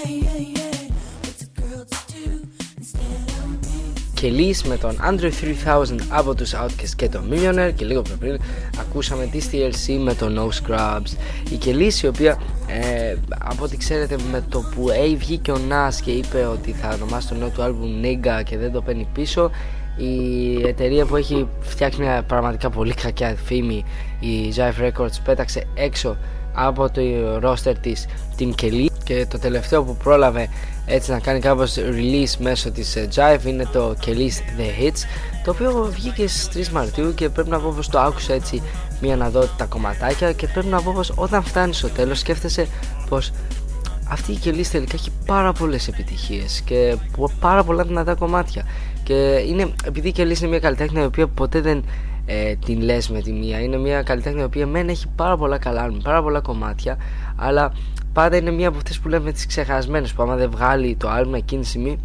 και 4.14 4.32
Λύς 4.32 4.64
με 4.64 4.78
τον 4.78 4.98
Andre 5.02 5.30
3000 5.66 5.96
από 6.10 6.36
τους 6.36 6.54
Outcast 6.54 6.96
και 6.96 7.10
τον 7.10 7.32
Millionaire 7.32 7.72
και 7.76 7.86
λίγο 7.86 8.02
πιο 8.02 8.16
πριν 8.20 8.40
ακούσαμε 8.80 9.26
τη 9.26 9.40
TLC 9.52 9.98
με 10.04 10.14
τον 10.14 10.40
No 10.40 10.70
Scrubs 10.70 11.18
η 11.50 11.56
Κελής 11.56 12.02
η 12.02 12.08
οποία 12.08 12.38
Ε, 12.82 13.16
από 13.40 13.64
ό,τι 13.64 13.78
ξέρετε 13.78 14.16
με 14.32 14.44
το 14.50 14.60
που 14.60 14.88
hey, 14.90 15.16
βγήκε 15.18 15.52
ο 15.52 15.58
Nas 15.70 15.94
και 16.04 16.12
είπε 16.12 16.46
ότι 16.46 16.72
θα 16.72 16.94
ονομάσει 16.94 17.28
το 17.28 17.36
νέο 17.36 17.50
του 17.50 17.62
άλμπουμ 17.62 18.00
Νίγκα 18.00 18.44
και 18.44 18.58
δεν 18.58 18.72
το 18.72 18.82
παίρνει 18.82 19.08
πίσω 19.14 19.52
η 19.98 20.62
εταιρεία 20.68 21.06
που 21.06 21.16
έχει 21.16 21.48
φτιάξει 21.60 22.02
μια 22.02 22.24
πραγματικά 22.28 22.70
πολύ 22.70 22.94
κακιά 22.94 23.36
φήμη 23.46 23.84
η 24.20 24.54
Jive 24.56 24.92
Records 24.92 25.18
πέταξε 25.24 25.68
έξω 25.74 26.18
από 26.56 26.90
το 26.90 27.02
roster 27.44 27.74
της 27.82 28.06
την 28.36 28.54
Kelly. 28.62 28.86
Και 29.04 29.26
το 29.30 29.40
τελευταίο 29.40 29.84
που 29.84 29.96
πρόλαβε 29.96 30.50
έτσι 30.86 31.12
να 31.12 31.20
κάνει 31.20 31.40
κάπως 31.40 31.76
release 31.78 32.38
μέσω 32.40 32.72
της 32.72 32.96
ε, 32.96 33.08
Jive 33.16 33.46
είναι 33.46 33.66
το 33.72 33.96
Kelly's 34.06 34.60
The 34.60 34.84
Hits 34.84 35.04
το 35.44 35.52
οποίο 35.52 35.90
βγήκε 35.92 36.28
στις 36.28 36.70
3 36.70 36.72
Μαρτίου 36.72 37.14
και 37.14 37.30
πρέπει 37.30 37.50
να 37.50 37.60
πω 37.60 37.74
πως 37.76 37.90
το 37.90 38.00
άκουσα 38.00 38.34
έτσι 38.34 38.62
μία 39.02 39.16
να 39.16 39.30
δω 39.30 39.46
τα 39.58 39.66
κομματάκια 39.66 40.32
και 40.32 40.48
πρέπει 40.48 40.68
να 40.68 40.82
πω 40.82 40.92
πως 40.96 41.14
όταν 41.16 41.44
φτάνει 41.44 41.74
στο 41.74 41.90
τέλος 41.90 42.20
σκέφτεσαι 42.20 42.68
πως 43.10 43.32
αυτή 44.10 44.32
η 44.32 44.36
κελίς 44.36 44.70
τελικά 44.70 44.94
έχει 44.96 45.12
πάρα 45.26 45.52
πολλές 45.52 45.88
επιτυχίες 45.88 46.62
και 46.62 46.98
πάρα 47.40 47.64
πολλά 47.64 47.84
δυνατά 47.84 48.16
κομμάτια. 48.16 48.64
Και 49.04 49.44
είναι, 49.48 49.74
επειδή 49.86 50.08
η 50.08 50.12
κελίς 50.12 50.40
είναι 50.40 50.50
μια 50.50 50.60
καλλιτέχνη 50.60 51.02
η 51.02 51.06
οποία 51.06 51.28
ποτέ 51.28 51.62
δεν 51.62 51.84
ε, 52.26 52.56
την 52.66 52.82
λες 52.82 53.10
με 53.10 53.22
τη 53.22 53.32
μία 53.32 53.60
είναι 53.60 53.78
μια 53.78 54.04
καλλιτέχνη 54.04 54.42
η 54.42 54.44
οποία 54.44 54.68
μεν 54.68 54.90
έχει 54.90 55.08
πάρα 55.16 55.38
πολλά 55.38 55.58
καλά 55.58 55.92
πάρα 56.04 56.22
πολλά 56.22 56.40
κομμάτια 56.40 56.98
αλλά 57.36 57.74
πάντα 58.14 58.38
είναι 58.38 58.52
μια 58.52 58.68
από 58.68 58.78
αυτές 58.78 59.00
που 59.00 59.08
λέμε 59.08 59.32
τις 59.32 59.46
ξεχασμένες 59.46 60.14
που 60.14 60.24
άμα 60.24 60.36
δεν 60.36 60.50
βγάλει 60.50 60.96
το 60.96 61.10
άλμα 61.10 61.38
εκείνη 61.38 61.62
τη 61.62 61.68
στιγμή 61.68 62.00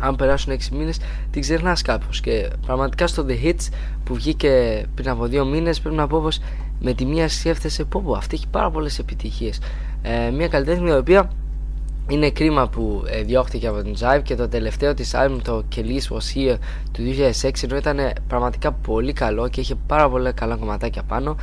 αν 0.00 0.16
περάσουν 0.16 0.52
6 0.52 0.68
μήνες 0.72 0.98
την 1.30 1.40
ξεχνάς 1.40 1.82
κάπως. 1.82 2.20
Και 2.20 2.50
πραγματικά 2.66 3.06
στο 3.06 3.26
The 3.28 3.44
Hits 3.44 3.68
που 4.04 4.14
βγήκε 4.14 4.84
πριν 4.94 5.08
από 5.08 5.24
2 5.24 5.44
μήνες 5.46 5.80
πρέπει 5.80 5.96
να 5.96 6.06
πω 6.06 6.20
πως 6.20 6.38
με 6.80 6.92
τη 6.92 7.04
μία 7.04 7.28
σκέφτεσαι 7.28 7.84
πω 7.84 8.02
πω 8.04 8.12
αυτή 8.12 8.34
έχει 8.34 8.48
πάρα 8.48 8.70
πολλές 8.70 8.98
επιτυχίες. 8.98 9.60
Ε, 10.02 10.30
μια 10.30 10.48
καλλιτέχνη 10.48 10.90
η 10.90 10.94
οποία 10.94 11.30
είναι 12.08 12.30
κρίμα 12.30 12.68
που 12.68 13.02
ε, 13.06 13.22
διώχτηκε 13.22 13.66
από 13.66 13.82
την 13.82 13.94
Jive 14.00 14.22
και 14.22 14.34
το 14.34 14.48
τελευταίο 14.48 14.94
της 14.94 15.14
άλμπουμ 15.14 15.40
το 15.42 15.64
Kelly's 15.76 16.14
Was 16.14 16.36
Here 16.36 16.56
του 16.92 17.02
2006 17.42 17.50
ενώ 17.62 17.76
ήταν 17.76 18.12
πραγματικά 18.28 18.72
πολύ 18.72 19.12
καλό 19.12 19.48
και 19.48 19.60
είχε 19.60 19.74
πάρα 19.86 20.08
πολλά 20.08 20.32
καλά 20.32 20.56
κομματάκια 20.56 21.02
πάνω. 21.02 21.36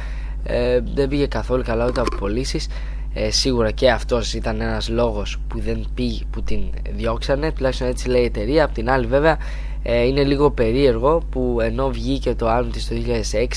Ε, 0.43 0.79
δεν 0.93 1.07
πήγε 1.07 1.25
καθόλου 1.25 1.63
καλά 1.63 1.87
ούτε 1.87 1.99
από 1.99 2.15
πωλήσεις. 2.15 2.67
Ε, 3.13 3.31
σίγουρα 3.31 3.71
και 3.71 3.91
αυτός 3.91 4.33
ήταν 4.33 4.61
ένας 4.61 4.89
λόγος 4.89 5.37
που 5.47 5.59
δεν 5.59 5.87
πήγε 5.93 6.23
που 6.29 6.43
την 6.43 6.63
διώξανε 6.89 7.51
τουλάχιστον 7.51 7.87
έτσι 7.87 8.09
λέει 8.09 8.21
η 8.21 8.25
εταιρεία 8.25 8.63
απ' 8.63 8.73
την 8.73 8.89
άλλη 8.89 9.05
βέβαια 9.05 9.37
ε, 9.83 10.05
είναι 10.05 10.23
λίγο 10.23 10.51
περίεργο 10.51 11.21
που 11.29 11.57
ενώ 11.61 11.89
βγήκε 11.89 12.35
το 12.35 12.47
άλμπουμ 12.47 12.71
της 12.71 12.87
το 12.87 12.95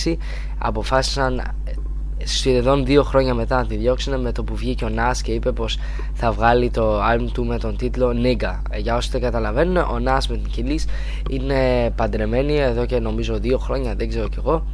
2006 0.04 0.14
αποφάσισαν 0.58 1.38
ε, 1.38 1.72
σχεδόν 2.24 2.84
δύο 2.84 3.02
χρόνια 3.02 3.34
μετά 3.34 3.56
να 3.56 3.66
τη 3.66 3.76
διώξουν 3.76 4.20
με 4.20 4.32
το 4.32 4.44
που 4.44 4.56
βγήκε 4.56 4.84
ο 4.84 4.90
Nas 4.96 5.16
και 5.22 5.32
είπε 5.32 5.52
πως 5.52 5.78
θα 6.14 6.32
βγάλει 6.32 6.70
το 6.70 7.00
άλμπουμ 7.00 7.32
του 7.32 7.44
με 7.44 7.58
τον 7.58 7.76
τίτλο 7.76 8.12
Nigga. 8.22 8.60
Ε, 8.70 8.78
Για 8.78 8.96
όσοι 8.96 9.10
δεν 9.10 9.20
καταλαβαίνουν, 9.20 9.76
ο 9.76 10.00
Nas 10.06 10.26
με 10.28 10.36
την 10.36 10.50
Κιλής 10.50 10.86
είναι 11.30 11.90
παντρεμένη 11.96 12.56
εδώ 12.56 12.86
και 12.86 12.98
νομίζω 12.98 13.38
δύο 13.38 13.58
χρόνια, 13.58 13.94
δεν 13.94 14.08
ξέρω 14.08 14.28
κι 14.28 14.38
εγώ. 14.38 14.64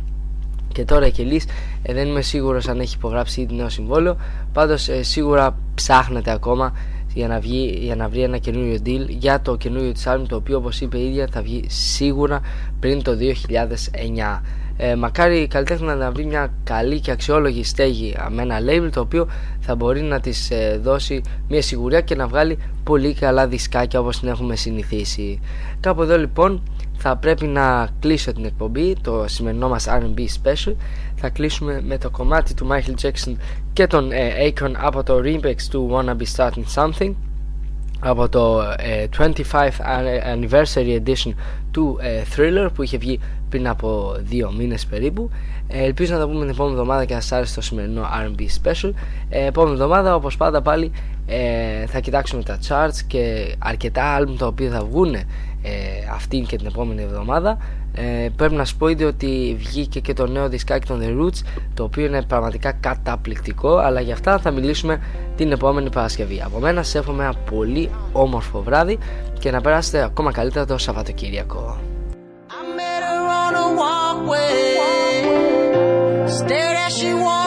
Και 0.73 0.85
τώρα 0.85 1.07
η 1.07 1.11
Κελής 1.11 1.45
ε, 1.83 1.95
δεν 1.95 2.09
είμαι 2.09 2.23
σίγουρος 2.23 2.69
αν 2.69 2.81
έχει 2.81 2.95
υπογράψει 2.97 3.41
ήδη 3.41 3.55
νέο 3.55 3.69
συμβόλαιο. 3.69 4.17
Πάντως 4.53 4.89
ε, 4.89 5.03
σίγουρα 5.03 5.59
ψάχνεται 5.75 6.31
ακόμα 6.31 6.73
για 7.15 7.29
να, 7.29 7.41
βγει, 7.41 7.79
για 7.81 7.97
να 7.97 8.09
βρει 8.09 8.23
ένα 8.23 8.39
καινούριο 8.39 8.79
deal 8.87 9.09
για 9.09 9.41
το 9.41 9.57
καινούριο 9.57 9.93
της 9.93 10.07
άλμπουμ 10.07 10.27
το 10.27 10.37
οποίο 10.37 10.57
όπως 10.57 10.81
είπε 10.81 10.99
η 10.99 11.07
ίδια 11.07 11.29
θα 11.33 11.43
βγει 11.43 11.65
σίγουρα 11.69 12.41
πριν 12.81 13.03
το 13.03 13.13
2009 13.13 14.41
ε, 14.81 14.95
μακάρι 14.95 15.39
η 15.39 15.47
καλλιτέχνη 15.47 15.87
να 15.87 16.11
βρει 16.11 16.25
μια 16.25 16.53
καλή 16.65 17.01
και 17.01 17.11
αξιόλογη 17.11 17.65
στέγη 17.65 18.17
με 18.31 18.43
ένα 18.43 18.59
label 18.61 18.89
το 18.93 19.01
οποίο 19.01 19.29
θα 19.61 19.75
μπορεί 19.75 20.01
να 20.01 20.21
της 20.21 20.51
ε, 20.51 20.81
δώσει 20.83 21.21
μια 21.49 21.63
σιγουριά 21.63 22.01
και 22.01 22.15
να 22.15 22.27
βγάλει 22.27 22.59
πολύ 22.85 23.15
καλά 23.15 23.47
δισκάκια 23.47 24.01
όπως 24.01 24.19
την 24.19 24.29
έχουμε 24.29 24.57
συνηθίσει. 24.57 25.41
Κάπου 25.81 26.03
εδώ 26.03 26.19
λοιπόν 26.19 26.63
θα 27.01 27.17
πρέπει 27.17 27.47
να 27.47 27.89
κλείσω 28.01 28.33
την 28.33 28.45
εκπομπή 28.45 28.97
το 29.03 29.25
σημερινό 29.29 29.69
μας 29.69 29.87
R&B 29.89 30.19
special. 30.19 30.75
Θα 31.15 31.29
κλείσουμε 31.29 31.83
με 31.85 31.99
το 31.99 32.11
κομμάτι 32.11 32.55
του 32.55 32.69
Michael 32.71 33.05
Jackson 33.05 33.37
και 33.73 33.87
τον 33.87 34.13
ε, 34.13 34.33
Akon 34.39 34.73
από 34.77 35.03
το 35.03 35.21
remix 35.25 35.57
του 35.71 35.91
Wanna 35.93 36.17
Be 36.17 36.37
Starting 36.37 36.65
Something 36.75 37.15
από 38.01 38.29
το 38.29 38.61
ε, 38.77 39.07
25th 39.19 39.71
Anniversary 40.35 41.01
Edition 41.05 41.33
του 41.71 41.99
ε, 42.01 42.23
Thriller 42.37 42.69
που 42.75 42.83
είχε 42.83 42.99
βγει 42.99 43.21
πριν 43.49 43.69
από 43.69 44.17
δύο 44.19 44.53
μήνες 44.57 44.87
περίπου. 44.87 45.31
Ε, 45.69 45.85
ελπίζω 45.85 46.13
να 46.13 46.19
τα 46.19 46.27
πούμε 46.27 46.41
την 46.41 46.49
επόμενη 46.49 46.75
εβδομάδα 46.75 47.05
και 47.05 47.15
να 47.15 47.21
σας 47.21 47.33
άρεσε 47.33 47.55
το 47.55 47.61
σημερινό 47.61 48.03
R&B 48.03 48.41
special. 48.41 48.91
Ε, 49.29 49.47
επόμενη 49.47 49.73
εβδομάδα 49.73 50.15
όπως 50.15 50.37
πάντα 50.37 50.63
πάλι 50.63 50.93
ε, 51.31 51.87
θα 51.87 52.01
κοιτάξουμε 52.01 52.43
τα 52.43 52.59
charts 52.69 53.01
και 53.07 53.55
αρκετά 53.59 54.05
άλμπουμ 54.05 54.37
τα 54.37 54.47
οποία 54.47 54.71
θα 54.71 54.85
βγουν 54.85 55.15
ε, 55.15 55.25
αυτήν 56.15 56.47
και 56.47 56.57
την 56.57 56.67
επόμενη 56.67 57.03
εβδομάδα. 57.03 57.59
Ε, 57.95 58.29
πρέπει 58.37 58.55
να 58.55 58.65
σου 58.65 58.77
πω 58.77 58.89
ήδη 58.89 59.05
ότι 59.05 59.57
βγήκε 59.59 60.01
και 60.01 60.13
το 60.13 60.27
νέο 60.27 60.49
δισκάκι 60.49 60.87
των 60.87 61.01
The 61.03 61.23
Roots 61.23 61.43
το 61.75 61.85
οποίο 61.85 62.05
είναι 62.05 62.23
πραγματικά 62.23 62.73
καταπληκτικό 62.73 63.77
αλλά 63.77 64.01
για 64.01 64.15
αυτά 64.15 64.39
θα 64.39 64.51
μιλήσουμε 64.51 65.01
την 65.37 65.53
επόμενη 65.53 65.91
Παρασκευή. 65.91 66.43
Από 66.45 66.59
μένα 66.59 66.83
σας 66.83 66.95
εύχομαι 66.95 67.23
ένα 67.23 67.35
πολύ 67.51 67.91
όμορφο 68.13 68.63
βράδυ 68.63 68.99
και 69.39 69.51
να 69.51 69.61
περάσετε 69.61 70.05
ακόμα 70.05 70.33
καλύτερα 70.33 70.65
το 70.65 70.79
Σαββατοκύριακο. 70.79 71.79
Met 72.79 73.03
her 73.09 73.23
on 73.45 73.55
a 73.65 73.67
walkway. 73.81 74.79
Stared 76.39 76.77
as 76.87 76.93
she 76.99 77.11
walked 77.15 77.38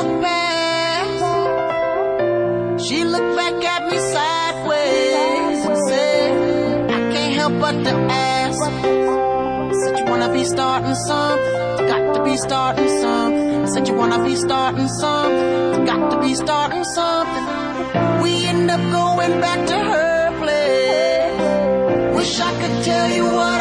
She 2.92 3.06
looked 3.06 3.38
back 3.38 3.54
at 3.64 3.90
me 3.90 3.98
sideways 3.98 5.66
and 5.66 5.78
said, 5.88 6.92
I 6.92 7.00
can't 7.14 7.34
help 7.36 7.54
but 7.62 7.72
to 7.86 7.94
ask. 8.12 8.60
Said 9.80 10.00
you 10.00 10.06
wanna 10.12 10.34
be 10.34 10.44
starting 10.44 10.96
some, 10.96 11.40
got 11.88 12.16
to 12.16 12.22
be 12.22 12.36
starting 12.36 12.90
some. 12.90 13.68
Said 13.68 13.88
you 13.88 13.94
wanna 13.94 14.22
be 14.26 14.36
starting 14.36 14.90
some, 14.90 15.86
got 15.86 16.12
to 16.12 16.20
be 16.20 16.36
starting 16.36 16.84
something. 16.84 17.46
We 18.24 18.46
end 18.46 18.70
up 18.70 18.82
going 18.92 19.40
back 19.40 19.66
to 19.68 19.80
her 19.94 20.38
place. 20.42 22.18
Wish 22.18 22.42
I 22.42 22.52
could 22.60 22.84
tell 22.84 23.10
you 23.10 23.24
what 23.24 23.61